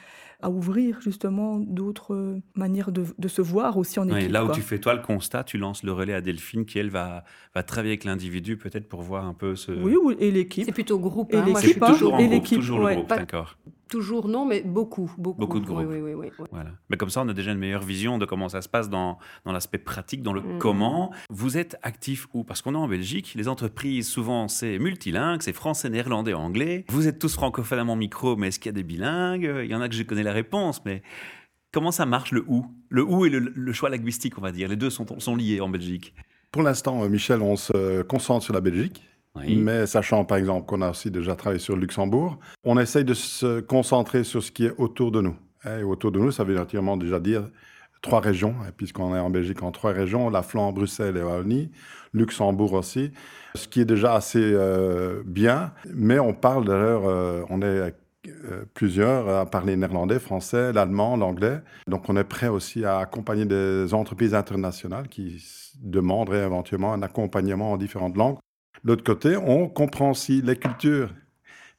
à 0.40 0.50
ouvrir 0.50 1.00
justement 1.00 1.58
d'autres 1.58 2.38
manières 2.54 2.92
de, 2.92 3.28
se 3.28 3.42
voir 3.42 3.76
aussi 3.76 3.98
en 3.98 4.08
équipe. 4.08 4.30
là 4.30 4.44
où 4.44 4.52
tu 4.52 4.62
fais 4.62 4.78
toi 4.78 4.94
le 4.94 5.02
constat, 5.02 5.44
tu 5.44 5.58
lances 5.58 5.82
le 5.82 5.92
relais 5.92 6.14
à 6.14 6.20
Delphine 6.20 6.64
qui 6.64 6.78
elle 6.78 6.90
va, 6.90 7.24
va 7.54 7.62
travailler 7.62 7.92
avec 7.92 8.04
l'individu 8.04 8.56
peut-être 8.56 8.88
pour 8.88 9.02
voir 9.02 9.26
un 9.26 9.34
peu 9.34 9.56
ce... 9.56 9.72
Oui, 9.72 9.96
et 10.20 10.30
l'équipe. 10.30 10.64
C'est 10.64 10.72
plutôt 10.72 10.98
groupe. 10.98 11.32
Et 11.34 11.38
hein. 11.38 11.44
l'équipe, 11.44 11.84
toujours 11.84 12.16
groupe, 12.16 12.44
toujours 12.44 12.78
le 12.80 12.94
groupe, 12.94 13.08
d'accord. 13.08 13.58
Toujours 13.88 14.28
non, 14.28 14.44
mais 14.44 14.62
beaucoup, 14.62 15.10
beaucoup. 15.16 15.40
Beaucoup 15.40 15.60
de 15.60 15.66
groupes. 15.66 15.86
Oui, 15.88 15.98
oui, 16.00 16.12
oui, 16.14 16.28
voilà. 16.50 16.70
Mais 16.90 16.96
comme 16.96 17.10
ça, 17.10 17.22
on 17.22 17.28
a 17.28 17.32
déjà 17.32 17.52
une 17.52 17.58
meilleure 17.58 17.82
vision 17.82 18.18
de 18.18 18.26
comment 18.26 18.48
ça 18.48 18.60
se 18.60 18.68
passe 18.68 18.90
dans, 18.90 19.18
dans 19.44 19.52
l'aspect 19.52 19.78
pratique, 19.78 20.22
dans 20.22 20.32
le 20.32 20.40
mm. 20.40 20.58
comment. 20.58 21.12
Vous 21.30 21.56
êtes 21.56 21.76
actif 21.82 22.28
où? 22.34 22.44
Parce 22.44 22.62
qu'on 22.62 22.74
est 22.74 22.78
en 22.78 22.88
Belgique, 22.88 23.32
les 23.34 23.48
entreprises, 23.48 24.08
souvent, 24.08 24.48
c'est 24.48 24.78
multilingue, 24.78 25.42
c'est 25.42 25.52
français, 25.52 25.88
néerlandais, 25.88 26.34
anglais. 26.34 26.84
Vous 26.88 27.08
êtes 27.08 27.18
tous 27.18 27.34
francophones 27.34 27.78
à 27.78 27.84
mon 27.84 27.96
micro, 27.96 28.36
mais 28.36 28.48
est-ce 28.48 28.58
qu'il 28.58 28.68
y 28.68 28.74
a 28.74 28.76
des 28.76 28.82
bilingues? 28.82 29.50
Il 29.64 29.70
y 29.70 29.74
en 29.74 29.80
a 29.80 29.88
que 29.88 29.94
je 29.94 30.02
connais 30.02 30.22
la 30.22 30.32
réponse, 30.32 30.84
mais 30.84 31.02
comment 31.72 31.90
ça 31.90 32.06
marche 32.06 32.32
le 32.32 32.44
où? 32.46 32.66
Le 32.90 33.04
où 33.04 33.24
et 33.24 33.30
le, 33.30 33.72
choix 33.72 33.90
linguistique, 33.90 34.38
on 34.38 34.42
va 34.42 34.52
dire. 34.52 34.68
Les 34.68 34.76
deux 34.76 34.90
sont, 34.90 35.06
sont 35.18 35.36
liés 35.36 35.60
en 35.60 35.68
Belgique. 35.68 36.14
Pour 36.50 36.62
l'instant, 36.62 37.02
euh, 37.02 37.08
Michel, 37.08 37.42
on 37.42 37.56
se 37.56 38.02
concentre 38.02 38.44
sur 38.44 38.54
la 38.54 38.60
Belgique. 38.60 39.02
Mais 39.36 39.86
sachant 39.86 40.24
par 40.24 40.38
exemple 40.38 40.66
qu'on 40.66 40.82
a 40.82 40.90
aussi 40.90 41.10
déjà 41.10 41.36
travaillé 41.36 41.60
sur 41.60 41.76
Luxembourg, 41.76 42.38
on 42.64 42.78
essaye 42.78 43.04
de 43.04 43.14
se 43.14 43.60
concentrer 43.60 44.24
sur 44.24 44.42
ce 44.42 44.50
qui 44.50 44.66
est 44.66 44.74
autour 44.78 45.12
de 45.12 45.20
nous. 45.20 45.36
Et 45.64 45.82
autour 45.82 46.12
de 46.12 46.18
nous, 46.18 46.30
ça 46.30 46.44
veut 46.44 46.54
naturellement 46.54 46.96
déjà 46.96 47.20
dire 47.20 47.44
trois 48.02 48.20
régions, 48.20 48.54
puisqu'on 48.76 49.14
est 49.14 49.18
en 49.18 49.30
Belgique 49.30 49.62
en 49.62 49.72
trois 49.72 49.92
régions, 49.92 50.30
la 50.30 50.42
Flandre, 50.42 50.74
Bruxelles 50.74 51.16
et 51.16 51.22
Wallonie, 51.22 51.70
Luxembourg 52.12 52.72
aussi, 52.74 53.12
ce 53.54 53.68
qui 53.68 53.80
est 53.80 53.84
déjà 53.84 54.14
assez 54.14 54.40
euh, 54.42 55.22
bien. 55.26 55.72
Mais 55.92 56.18
on 56.18 56.32
parle 56.32 56.64
d'ailleurs, 56.64 57.06
euh, 57.06 57.42
on 57.50 57.60
est 57.60 57.94
euh, 58.26 58.64
plusieurs 58.74 59.28
à 59.28 59.46
parler 59.46 59.76
néerlandais, 59.76 60.18
français, 60.18 60.72
l'allemand, 60.72 61.16
l'anglais. 61.16 61.60
Donc 61.88 62.08
on 62.08 62.16
est 62.16 62.24
prêt 62.24 62.48
aussi 62.48 62.84
à 62.84 62.98
accompagner 62.98 63.46
des 63.46 63.92
entreprises 63.94 64.34
internationales 64.34 65.08
qui 65.08 65.44
demanderaient 65.80 66.44
éventuellement 66.44 66.92
un 66.92 67.02
accompagnement 67.02 67.72
en 67.72 67.76
différentes 67.76 68.16
langues 68.16 68.38
L'autre 68.84 69.04
côté, 69.04 69.36
on 69.36 69.68
comprend 69.68 70.10
aussi 70.10 70.42
les 70.42 70.56
cultures, 70.56 71.10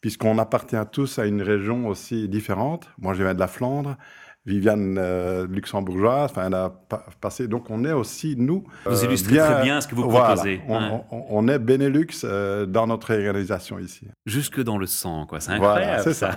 puisqu'on 0.01 0.37
appartient 0.37 0.75
tous 0.91 1.19
à 1.19 1.25
une 1.25 1.41
région 1.41 1.87
aussi 1.87 2.27
différente. 2.27 2.89
Moi, 2.97 3.13
je 3.13 3.23
viens 3.23 3.33
de 3.33 3.39
la 3.39 3.47
Flandre. 3.47 3.97
Viviane 4.45 4.97
euh, 4.97 5.45
luxembourgeoise, 5.47 6.31
enfin, 6.31 6.47
elle 6.47 6.53
a 6.55 6.73
passé. 7.21 7.47
Donc, 7.47 7.69
on 7.69 7.83
est 7.83 7.91
aussi, 7.91 8.35
nous. 8.37 8.63
Vous 8.85 9.03
illustrez 9.03 9.37
très 9.37 9.61
bien 9.61 9.79
ce 9.79 9.87
que 9.87 9.95
vous 9.95 10.07
proposez. 10.07 10.61
on, 10.67 11.47
est 11.47 11.59
Benelux 11.59 12.07
euh, 12.23 12.65
dans 12.65 12.87
notre 12.87 13.13
organisation 13.13 13.77
ici. 13.79 14.07
Jusque 14.25 14.61
dans 14.61 14.77
le 14.77 14.87
sang, 14.87 15.25
quoi. 15.27 15.39
C'est 15.39 15.51
incroyable. 15.51 15.85
Voilà, 15.85 16.03
c'est 16.03 16.13
ça. 16.13 16.35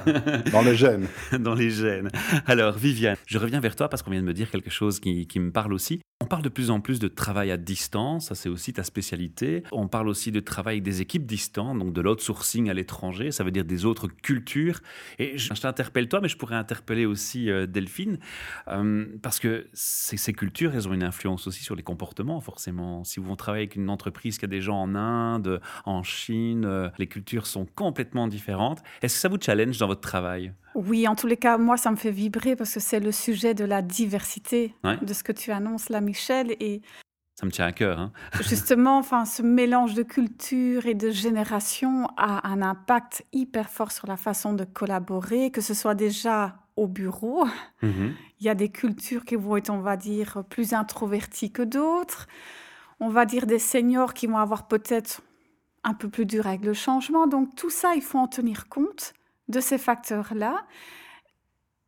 dans 0.53 0.63
les 0.63 0.75
gènes. 0.75 1.07
dans 1.39 1.55
les 1.55 1.71
gènes. 1.71 2.11
Alors, 2.47 2.77
Viviane, 2.77 3.17
je 3.27 3.39
reviens 3.39 3.61
vers 3.61 3.77
toi 3.77 3.89
parce 3.89 4.03
qu'on 4.03 4.11
vient 4.11 4.21
de 4.21 4.27
me 4.27 4.35
dire 4.35 4.51
quelque 4.51 4.71
chose 4.71 5.01
qui, 5.01 5.27
qui 5.27 5.41
me 5.41 5.53
parle 5.53 5.73
aussi. 5.73 6.01
On 6.23 6.27
parle 6.27 6.43
de 6.43 6.49
plus 6.49 6.71
en 6.71 6.81
plus 6.81 7.01
de 7.01 7.09
travail 7.09 7.51
à 7.51 7.57
distance, 7.57 8.27
ça 8.27 8.37
c'est 8.37 8.49
aussi 8.49 8.73
ta 8.73 8.85
spécialité. 8.85 9.65
On 9.73 9.89
parle 9.89 10.07
aussi 10.07 10.31
de 10.31 10.39
travail 10.39 10.81
des 10.81 11.01
équipes 11.01 11.27
distantes, 11.27 11.81
donc 11.81 11.93
de 11.93 12.01
l'outsourcing 12.01 12.71
à 12.71 12.75
l'étranger, 12.75 13.33
ça 13.33 13.43
veut 13.43 13.51
dire 13.51 13.65
des 13.65 13.85
autres 13.85 14.07
cultures. 14.07 14.79
Et 15.19 15.37
je, 15.37 15.53
t'interpelle 15.53 16.09
toi, 16.09 16.21
mais 16.21 16.29
je 16.29 16.37
pourrais 16.37 16.55
interpeller 16.55 17.07
aussi 17.07 17.51
euh, 17.51 17.67
Delphine, 17.67 18.21
euh, 18.69 19.05
parce 19.21 19.41
que 19.41 19.67
ces, 19.73 20.17
ces, 20.17 20.33
cultures, 20.33 20.73
elles 20.77 20.87
ont 20.87 20.93
une 20.93 21.03
influence 21.03 21.49
aussi 21.49 21.65
sur 21.65 21.75
les 21.75 21.83
comportements, 21.83 22.41
forcément. 22.41 23.03
Si 23.03 23.19
vous 23.19 23.35
travaillez 23.35 23.65
avec 23.65 23.75
une 23.75 23.91
entreprise 23.91 24.39
qui 24.39 24.45
a 24.45 24.49
des 24.49 24.61
gens 24.61 24.81
en 24.81 24.95
Inde, 24.95 25.61
en 25.87 26.05
Chine, 26.05 26.65
euh, 26.65 26.89
les 27.01 27.09
cultures 27.09 27.49
sont 27.49 27.67
complètement 27.75 28.29
différentes. 28.29 28.81
Est-ce 29.03 29.17
que 29.17 29.21
ça 29.23 29.29
vous 29.29 29.39
challenge 29.41 29.77
dans 29.79 29.89
votre 29.89 30.03
travail? 30.03 30.53
Oui, 30.75 31.07
en 31.07 31.15
tous 31.15 31.27
les 31.27 31.37
cas, 31.37 31.59
moi, 31.59 31.77
ça 31.77 31.91
me 31.91 31.97
fait 31.97 32.11
vibrer 32.11 32.57
parce 32.57 32.73
que 32.73 32.81
c'est 32.81 33.01
le 33.01 33.13
sujet 33.13 33.55
de 33.55 33.65
la 33.65 33.83
diversité 33.83 34.75
de 34.85 35.13
ce 35.13 35.23
que 35.23 35.33
tu 35.33 35.51
annonces 35.51 35.91
là, 35.91 36.01
Michel. 36.13 36.55
Et 36.61 36.83
ça 37.35 37.47
me 37.47 37.51
tient 37.51 37.67
à 37.67 37.73
cœur. 37.73 37.99
Hein. 37.99 38.13
justement, 38.41 38.99
enfin, 38.99 39.25
ce 39.25 39.43
mélange 39.43 39.95
de 39.95 40.03
culture 40.03 40.87
et 40.87 40.95
de 40.95 41.11
génération 41.11 42.07
a 42.17 42.47
un 42.49 42.61
impact 42.63 43.25
hyper 43.33 43.71
fort 43.71 43.93
sur 43.93 44.07
la 44.07 44.17
façon 44.17 44.53
de 44.53 44.65
collaborer, 44.65 45.51
que 45.51 45.61
ce 45.61 45.75
soit 45.75 45.95
déjà 45.95 46.57
au 46.77 46.87
bureau. 46.87 47.47
Mm-hmm. 47.83 48.13
Il 48.41 48.47
y 48.47 48.49
a 48.49 48.55
des 48.55 48.69
cultures 48.69 49.25
qui 49.25 49.37
vont 49.37 49.57
être, 49.57 49.71
on 49.71 49.81
va 49.81 49.97
dire, 49.97 50.45
plus 50.51 50.75
introverties 50.75 51.51
que 51.51 51.63
d'autres. 51.63 52.27
On 53.01 53.09
va 53.09 53.25
dire 53.25 53.47
des 53.47 53.59
seniors 53.59 54.15
qui 54.15 54.27
vont 54.27 54.39
avoir 54.39 54.69
peut-être 54.69 55.23
un 55.85 55.95
peu 55.95 56.09
plus 56.09 56.27
dur 56.27 56.47
avec 56.47 56.65
le 56.65 56.75
changement. 56.75 57.27
Donc 57.27 57.55
tout 57.57 57.71
ça, 57.71 57.95
il 57.95 58.03
faut 58.03 58.19
en 58.19 58.29
tenir 58.29 58.69
compte 58.69 59.15
de 59.49 59.61
ces 59.61 59.79
facteurs-là. 59.79 60.65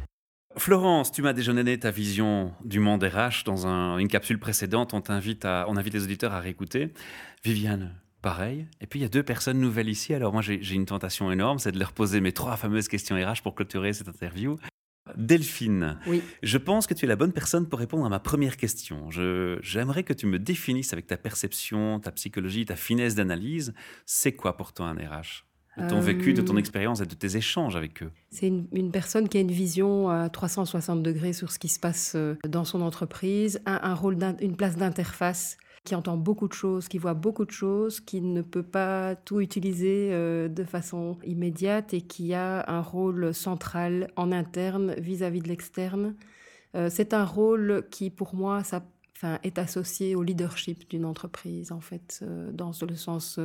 Florence, 0.59 1.13
tu 1.13 1.21
m'as 1.21 1.35
déjà 1.35 1.53
donné 1.53 1.79
ta 1.79 1.91
vision 1.91 2.53
du 2.65 2.81
monde 2.81 3.05
RH 3.05 3.45
dans 3.45 3.67
une 3.99 4.09
capsule 4.09 4.39
précédente. 4.39 4.95
On 4.95 5.03
t'invite 5.03 5.45
à, 5.45 5.67
on 5.69 5.77
invite 5.77 5.93
les 5.93 6.05
auditeurs 6.05 6.33
à 6.33 6.41
réécouter. 6.41 6.95
Viviane, 7.45 7.95
pareil. 8.27 8.67
Et 8.81 8.89
puis 8.89 8.99
il 8.99 9.03
y 9.03 9.07
a 9.07 9.09
deux 9.09 9.23
personnes 9.23 9.61
nouvelles 9.61 9.89
ici. 9.89 10.13
Alors 10.13 10.33
moi 10.33 10.43
j'ai 10.43 10.75
une 10.75 10.85
tentation 10.85 11.31
énorme, 11.31 11.61
c'est 11.61 11.71
de 11.71 11.79
leur 11.79 11.93
poser 11.93 12.21
mes 12.21 12.33
trois 12.33 12.57
fameuses 12.57 12.89
questions 12.89 13.15
RH 13.15 13.41
pour 13.45 13.55
clôturer 13.55 13.93
cette 13.93 14.09
interview. 14.09 14.57
Delphine, 15.17 16.01
oui. 16.09 16.21
je 16.43 16.59
pense 16.59 16.89
que 16.89 16.95
tu 16.95 17.05
es 17.05 17.09
la 17.09 17.15
bonne 17.15 17.33
personne 17.33 17.69
pour 17.69 17.79
répondre 17.79 18.05
à 18.05 18.09
ma 18.09 18.19
première 18.19 18.57
question. 18.57 19.09
J'aimerais 19.63 20.03
que 20.03 20.13
tu 20.13 20.27
me 20.27 20.41
définisses 20.41 20.93
avec 20.93 21.07
ta 21.07 21.17
perception, 21.17 22.01
ta 22.01 22.11
psychologie, 22.11 22.67
ta 22.67 22.75
finesse 22.75 23.15
d'analyse, 23.15 23.73
c'est 24.07 24.33
quoi 24.33 24.57
pour 24.57 24.73
toi 24.73 24.87
un 24.87 24.95
RH 24.95 25.45
de 25.79 25.89
ton 25.89 26.01
vécu, 26.01 26.33
de 26.33 26.41
ton 26.41 26.57
euh, 26.57 26.59
expérience 26.59 27.03
et 27.03 27.07
de 27.07 27.15
tes 27.15 27.37
échanges 27.37 27.77
avec 27.77 28.03
eux 28.03 28.11
C'est 28.31 28.49
une, 28.49 28.91
personne 28.91 29.29
qui 29.29 29.37
a 29.37 29.41
une 29.43 29.53
vision 29.53 30.09
à 30.09 30.31
360 30.31 31.03
degrés 31.03 31.35
sur 31.35 31.53
ce 31.53 31.59
qui 31.59 31.69
se 31.69 31.79
passe 31.79 32.15
euh, 32.17 32.35
dans 32.49 32.65
son 32.65 32.81
entreprise, 32.81 33.61
un, 33.67 33.79
un 33.83 33.95
rôle, 33.95 34.17
une 34.41 34.57
place 34.57 34.79
d'interface 34.79 35.59
qui 35.87 35.95
entend 35.95 36.17
beaucoup 36.19 36.49
de 36.49 36.53
choses, 36.53 36.89
qui 36.89 36.99
voit 36.99 37.15
beaucoup 37.15 37.47
de 37.47 37.51
choses, 37.53 38.01
qui 38.01 38.21
ne 38.21 38.43
peut 38.43 38.65
pas 38.65 39.15
tout 39.15 39.41
utiliser 39.41 40.11
euh, 40.13 40.49
de 40.49 40.65
façon 40.65 41.17
immédiate 41.25 41.95
et 41.95 42.03
qui 42.03 42.35
a 42.35 42.69
un 42.69 42.83
rôle 42.83 43.33
central 43.33 44.11
en 44.17 44.33
interne 44.33 44.95
vis-à-vis 44.99 45.41
de 45.41 45.49
l'externe. 45.49 46.17
Euh, 46.75 46.91
c'est 46.91 47.15
un 47.15 47.25
rôle 47.25 47.87
qui, 47.91 48.11
pour 48.11 48.35
moi, 48.35 48.63
est 49.45 49.59
associé 49.59 50.17
au 50.17 50.23
leadership 50.23 50.91
d'une 50.91 51.05
entreprise, 51.05 51.73
en 51.73 51.81
fait, 51.81 52.19
euh, 52.23 52.51
dans 52.53 52.73
le 52.87 52.97
sens 52.97 53.39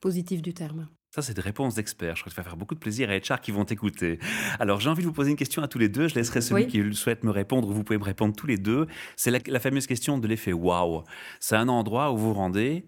positif 0.00 0.40
du 0.40 0.54
terme. 0.54 0.88
Ça, 1.10 1.22
c'est 1.22 1.32
des 1.32 1.40
réponses 1.40 1.74
d'experts. 1.74 2.16
Je 2.16 2.22
crois 2.22 2.30
que 2.30 2.36
ça 2.36 2.42
va 2.42 2.48
faire 2.50 2.56
beaucoup 2.58 2.74
de 2.74 2.80
plaisir 2.80 3.08
à 3.08 3.16
HR 3.16 3.40
qui 3.40 3.50
vont 3.50 3.64
t'écouter. 3.64 4.18
Alors, 4.60 4.78
j'ai 4.78 4.90
envie 4.90 5.00
de 5.00 5.06
vous 5.06 5.14
poser 5.14 5.30
une 5.30 5.36
question 5.36 5.62
à 5.62 5.68
tous 5.68 5.78
les 5.78 5.88
deux. 5.88 6.06
Je 6.06 6.14
laisserai 6.14 6.42
celui 6.42 6.66
qui 6.66 6.94
souhaite 6.94 7.24
me 7.24 7.30
répondre. 7.30 7.72
Vous 7.72 7.82
pouvez 7.82 7.98
me 7.98 8.04
répondre 8.04 8.36
tous 8.36 8.46
les 8.46 8.58
deux. 8.58 8.86
C'est 9.16 9.30
la, 9.30 9.60
fameuse 9.60 9.86
question 9.86 10.18
de 10.18 10.28
l'effet 10.28 10.52
waouh. 10.52 11.04
C'est 11.40 11.56
un 11.56 11.68
endroit 11.68 12.12
où 12.12 12.18
vous 12.18 12.28
vous 12.28 12.34
rendez, 12.34 12.86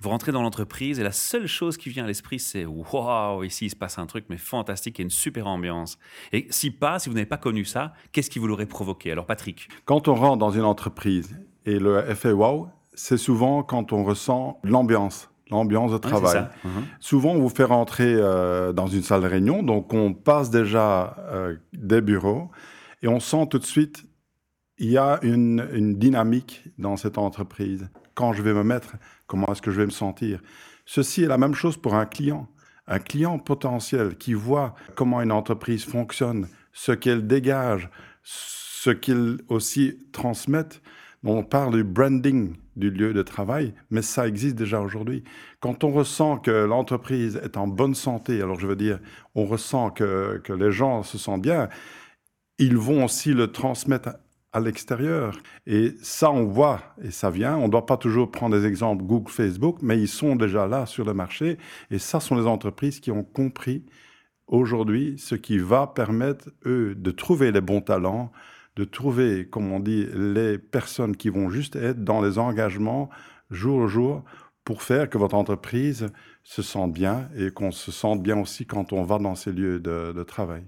Vous 0.00 0.10
rentrez 0.10 0.32
dans 0.32 0.42
l'entreprise 0.42 1.00
et 1.00 1.02
la 1.02 1.12
seule 1.12 1.46
chose 1.46 1.78
qui 1.78 1.88
vient 1.88 2.04
à 2.04 2.06
l'esprit, 2.06 2.38
c'est 2.38 2.66
waouh, 2.66 3.42
ici 3.44 3.66
il 3.66 3.70
se 3.70 3.76
passe 3.76 3.98
un 3.98 4.06
truc, 4.06 4.26
mais 4.28 4.36
fantastique 4.36 5.00
et 5.00 5.02
une 5.02 5.10
super 5.10 5.46
ambiance. 5.46 5.96
Et 6.32 6.48
si 6.50 6.72
pas, 6.72 6.98
si 6.98 7.08
vous 7.08 7.14
n'avez 7.14 7.26
pas 7.26 7.38
connu 7.38 7.64
ça, 7.64 7.94
qu'est-ce 8.12 8.28
qui 8.28 8.38
vous 8.38 8.48
l'aurait 8.48 8.66
provoqué? 8.66 9.12
Alors, 9.12 9.24
Patrick 9.24 9.68
Quand 9.86 10.08
on 10.08 10.14
rentre 10.14 10.38
dans 10.38 10.50
une 10.50 10.64
entreprise 10.64 11.38
et 11.64 11.78
le 11.78 12.04
effet 12.10 12.32
waouh, 12.32 12.68
c'est 12.92 13.16
souvent 13.16 13.62
quand 13.62 13.94
on 13.94 14.04
ressent 14.04 14.60
l'ambiance 14.62 15.31
l'ambiance 15.52 15.92
de 15.92 15.98
travail. 15.98 16.48
Mhm. 16.64 16.70
Souvent, 17.00 17.30
on 17.30 17.40
vous 17.40 17.48
fait 17.48 17.64
rentrer 17.64 18.12
euh, 18.14 18.72
dans 18.72 18.88
une 18.88 19.02
salle 19.02 19.22
de 19.22 19.28
réunion, 19.28 19.62
donc 19.62 19.92
on 19.94 20.12
passe 20.12 20.50
déjà 20.50 21.16
euh, 21.30 21.56
des 21.72 22.00
bureaux 22.00 22.50
et 23.02 23.08
on 23.08 23.20
sent 23.20 23.46
tout 23.50 23.58
de 23.58 23.64
suite 23.64 24.04
il 24.78 24.90
y 24.90 24.98
a 24.98 25.20
une, 25.22 25.68
une, 25.72 25.96
dynamique 25.96 26.64
dans 26.78 26.96
cette 26.96 27.16
entreprise. 27.16 27.88
Quand 28.14 28.32
je 28.32 28.42
vais 28.42 28.52
me 28.52 28.64
mettre, 28.64 28.96
comment 29.28 29.46
est-ce 29.52 29.62
que 29.62 29.70
je 29.70 29.80
vais 29.80 29.86
me 29.86 29.92
sentir? 29.92 30.40
Ceci 30.86 31.22
est 31.22 31.28
la 31.28 31.38
même 31.38 31.54
chose 31.54 31.76
pour 31.76 31.94
un 31.94 32.06
client. 32.06 32.48
Un 32.88 32.98
client 32.98 33.38
potentiel 33.38 34.16
qui 34.16 34.34
voit 34.34 34.74
comment 34.96 35.22
une 35.22 35.30
entreprise 35.30 35.84
fonctionne, 35.84 36.48
ce 36.72 36.90
qu'elle 36.90 37.26
dégage, 37.28 37.90
ce 38.24 38.90
qu'il 38.90 39.38
aussi 39.48 39.98
transmette. 40.12 40.82
On 41.22 41.44
parle 41.44 41.74
du 41.74 41.84
branding 41.84 42.56
du 42.76 42.90
lieu 42.90 43.12
de 43.12 43.22
travail, 43.22 43.74
mais 43.90 44.02
ça 44.02 44.26
existe 44.26 44.56
déjà 44.56 44.80
aujourd'hui. 44.80 45.24
Quand 45.60 45.84
on 45.84 45.92
ressent 45.92 46.38
que 46.38 46.50
l'entreprise 46.50 47.40
est 47.42 47.56
en 47.56 47.66
bonne 47.66 47.94
santé, 47.94 48.40
alors 48.40 48.58
je 48.58 48.66
veux 48.66 48.76
dire, 48.76 48.98
on 49.34 49.44
ressent 49.44 49.90
que, 49.90 50.40
que 50.42 50.52
les 50.52 50.72
gens 50.72 51.02
se 51.02 51.18
sentent 51.18 51.42
bien, 51.42 51.68
ils 52.58 52.76
vont 52.76 53.04
aussi 53.04 53.34
le 53.34 53.50
transmettre 53.50 54.10
à 54.52 54.60
l'extérieur. 54.60 55.38
Et 55.66 55.94
ça, 56.02 56.30
on 56.30 56.44
voit, 56.44 56.80
et 57.02 57.10
ça 57.10 57.30
vient. 57.30 57.56
On 57.56 57.66
ne 57.66 57.72
doit 57.72 57.86
pas 57.86 57.96
toujours 57.96 58.30
prendre 58.30 58.56
des 58.56 58.66
exemples 58.66 59.04
Google, 59.04 59.30
Facebook, 59.30 59.78
mais 59.82 59.98
ils 59.98 60.08
sont 60.08 60.36
déjà 60.36 60.66
là 60.66 60.86
sur 60.86 61.04
le 61.04 61.14
marché. 61.14 61.58
Et 61.90 61.98
ça 61.98 62.20
sont 62.20 62.36
les 62.36 62.46
entreprises 62.46 63.00
qui 63.00 63.10
ont 63.10 63.24
compris 63.24 63.84
aujourd'hui 64.46 65.16
ce 65.18 65.34
qui 65.34 65.58
va 65.58 65.86
permettre, 65.86 66.50
eux, 66.66 66.94
de 66.94 67.10
trouver 67.10 67.50
les 67.50 67.60
bons 67.62 67.80
talents, 67.80 68.30
de 68.76 68.84
trouver, 68.84 69.48
comme 69.48 69.70
on 69.72 69.80
dit, 69.80 70.06
les 70.14 70.58
personnes 70.58 71.16
qui 71.16 71.28
vont 71.28 71.50
juste 71.50 71.76
être 71.76 72.04
dans 72.04 72.22
les 72.22 72.38
engagements 72.38 73.10
jour 73.50 73.78
au 73.78 73.88
jour 73.88 74.24
pour 74.64 74.82
faire 74.82 75.10
que 75.10 75.18
votre 75.18 75.34
entreprise 75.34 76.08
se 76.44 76.62
sente 76.62 76.92
bien 76.92 77.28
et 77.36 77.50
qu'on 77.50 77.70
se 77.70 77.92
sente 77.92 78.22
bien 78.22 78.38
aussi 78.38 78.66
quand 78.66 78.92
on 78.92 79.02
va 79.02 79.18
dans 79.18 79.34
ces 79.34 79.52
lieux 79.52 79.80
de, 79.80 80.12
de 80.12 80.22
travail. 80.22 80.64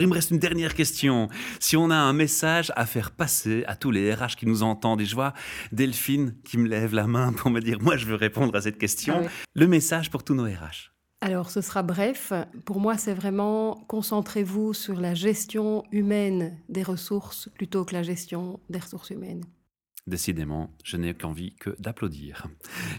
Il 0.00 0.06
me 0.06 0.14
reste 0.14 0.30
une 0.30 0.38
dernière 0.38 0.74
question. 0.74 1.28
Si 1.58 1.76
on 1.76 1.90
a 1.90 1.96
un 1.96 2.12
message 2.12 2.72
à 2.76 2.86
faire 2.86 3.10
passer 3.10 3.64
à 3.66 3.74
tous 3.74 3.90
les 3.90 4.14
RH 4.14 4.36
qui 4.36 4.46
nous 4.46 4.62
entendent, 4.62 5.00
et 5.00 5.04
je 5.04 5.16
vois 5.16 5.34
Delphine 5.72 6.36
qui 6.44 6.56
me 6.56 6.68
lève 6.68 6.94
la 6.94 7.08
main 7.08 7.32
pour 7.32 7.50
me 7.50 7.60
dire, 7.60 7.78
moi 7.80 7.96
je 7.96 8.06
veux 8.06 8.14
répondre 8.14 8.54
à 8.54 8.60
cette 8.60 8.78
question, 8.78 9.22
ah 9.24 9.28
le 9.54 9.66
message 9.66 10.10
pour 10.10 10.22
tous 10.22 10.34
nos 10.34 10.44
RH. 10.44 10.92
Alors 11.20 11.50
ce 11.50 11.60
sera 11.60 11.82
bref. 11.82 12.32
Pour 12.64 12.80
moi, 12.80 12.96
c'est 12.96 13.14
vraiment 13.14 13.84
concentrez-vous 13.88 14.72
sur 14.72 15.00
la 15.00 15.14
gestion 15.14 15.82
humaine 15.90 16.56
des 16.68 16.82
ressources 16.82 17.48
plutôt 17.54 17.84
que 17.84 17.94
la 17.94 18.02
gestion 18.02 18.60
des 18.70 18.78
ressources 18.78 19.10
humaines. 19.10 19.44
Décidément, 20.08 20.70
je 20.84 20.96
n'ai 20.96 21.12
qu'envie 21.12 21.54
que 21.56 21.76
d'applaudir. 21.78 22.46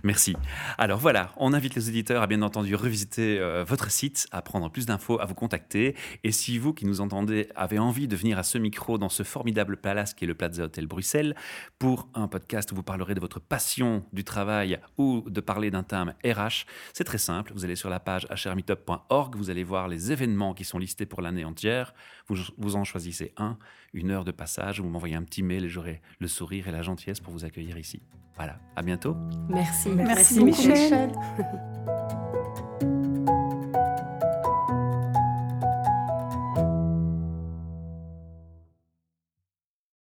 Merci. 0.04 0.36
Alors 0.78 1.00
voilà, 1.00 1.34
on 1.38 1.54
invite 1.54 1.74
les 1.74 1.90
auditeurs 1.90 2.22
à 2.22 2.28
bien 2.28 2.44
entendu 2.44 2.76
revisiter 2.76 3.40
euh, 3.40 3.64
votre 3.64 3.90
site, 3.90 4.28
à 4.32 4.44
prendre 4.44 4.70
plus 4.70 4.86
d'infos, 4.86 5.20
à 5.20 5.26
vous 5.26 5.34
contacter. 5.34 5.96
Et 6.24 6.32
si 6.32 6.60
vous 6.60 6.72
qui 6.72 6.86
nous 6.86 7.02
entendez 7.02 7.50
avez 7.56 7.80
envie 7.80 8.08
de 8.08 8.16
venir 8.16 8.38
à 8.38 8.44
ce 8.44 8.60
micro 8.60 9.00
dans 9.00 9.10
ce 9.10 9.24
formidable 9.24 9.78
palace 9.78 10.14
qui 10.14 10.26
est 10.26 10.28
le 10.28 10.36
Plaza 10.36 10.66
Hotel 10.66 10.86
Bruxelles 10.86 11.36
pour 11.80 12.08
un 12.14 12.28
podcast 12.28 12.72
où 12.72 12.76
vous 12.76 12.84
parlerez 12.84 13.16
de 13.16 13.20
votre 13.20 13.40
passion 13.40 14.06
du 14.14 14.24
travail 14.24 14.80
ou 15.00 15.24
de 15.28 15.42
parler 15.42 15.72
d'un 15.72 15.82
thème 15.82 16.14
RH, 16.24 16.68
c'est 16.94 17.06
très 17.06 17.18
simple. 17.18 17.54
Vous 17.56 17.66
allez 17.66 17.76
sur 17.76 17.90
la 17.90 18.00
page 18.00 18.28
hrmeetup.org, 18.30 19.36
vous 19.36 19.50
allez 19.50 19.64
voir 19.64 19.88
les 19.88 20.12
événements 20.12 20.54
qui 20.54 20.64
sont 20.64 20.78
listés 20.78 21.08
pour 21.08 21.24
l'année 21.24 21.44
entière. 21.44 21.96
Vous, 22.28 22.38
vous 22.60 22.76
en 22.76 22.84
choisissez 22.84 23.34
un, 23.38 23.58
une 23.94 24.12
heure 24.12 24.26
de 24.26 24.32
passage, 24.32 24.80
vous 24.80 24.90
m'envoyez 24.90 25.16
un 25.16 25.24
petit 25.24 25.44
mail 25.44 25.66
et 25.66 25.70
j'aurai 25.70 26.02
le 26.20 26.28
sourire 26.28 26.68
et 26.68 26.72
la 26.72 26.82
gentillesse 26.82 27.20
pour 27.20 27.34
vous 27.34 27.46
accueillir 27.46 27.78
ici. 27.78 28.02
Voilà, 28.36 28.60
à 28.76 28.82
bientôt. 28.82 29.16
Merci. 29.50 29.90
Merci, 29.90 30.44
Michel. 30.44 31.12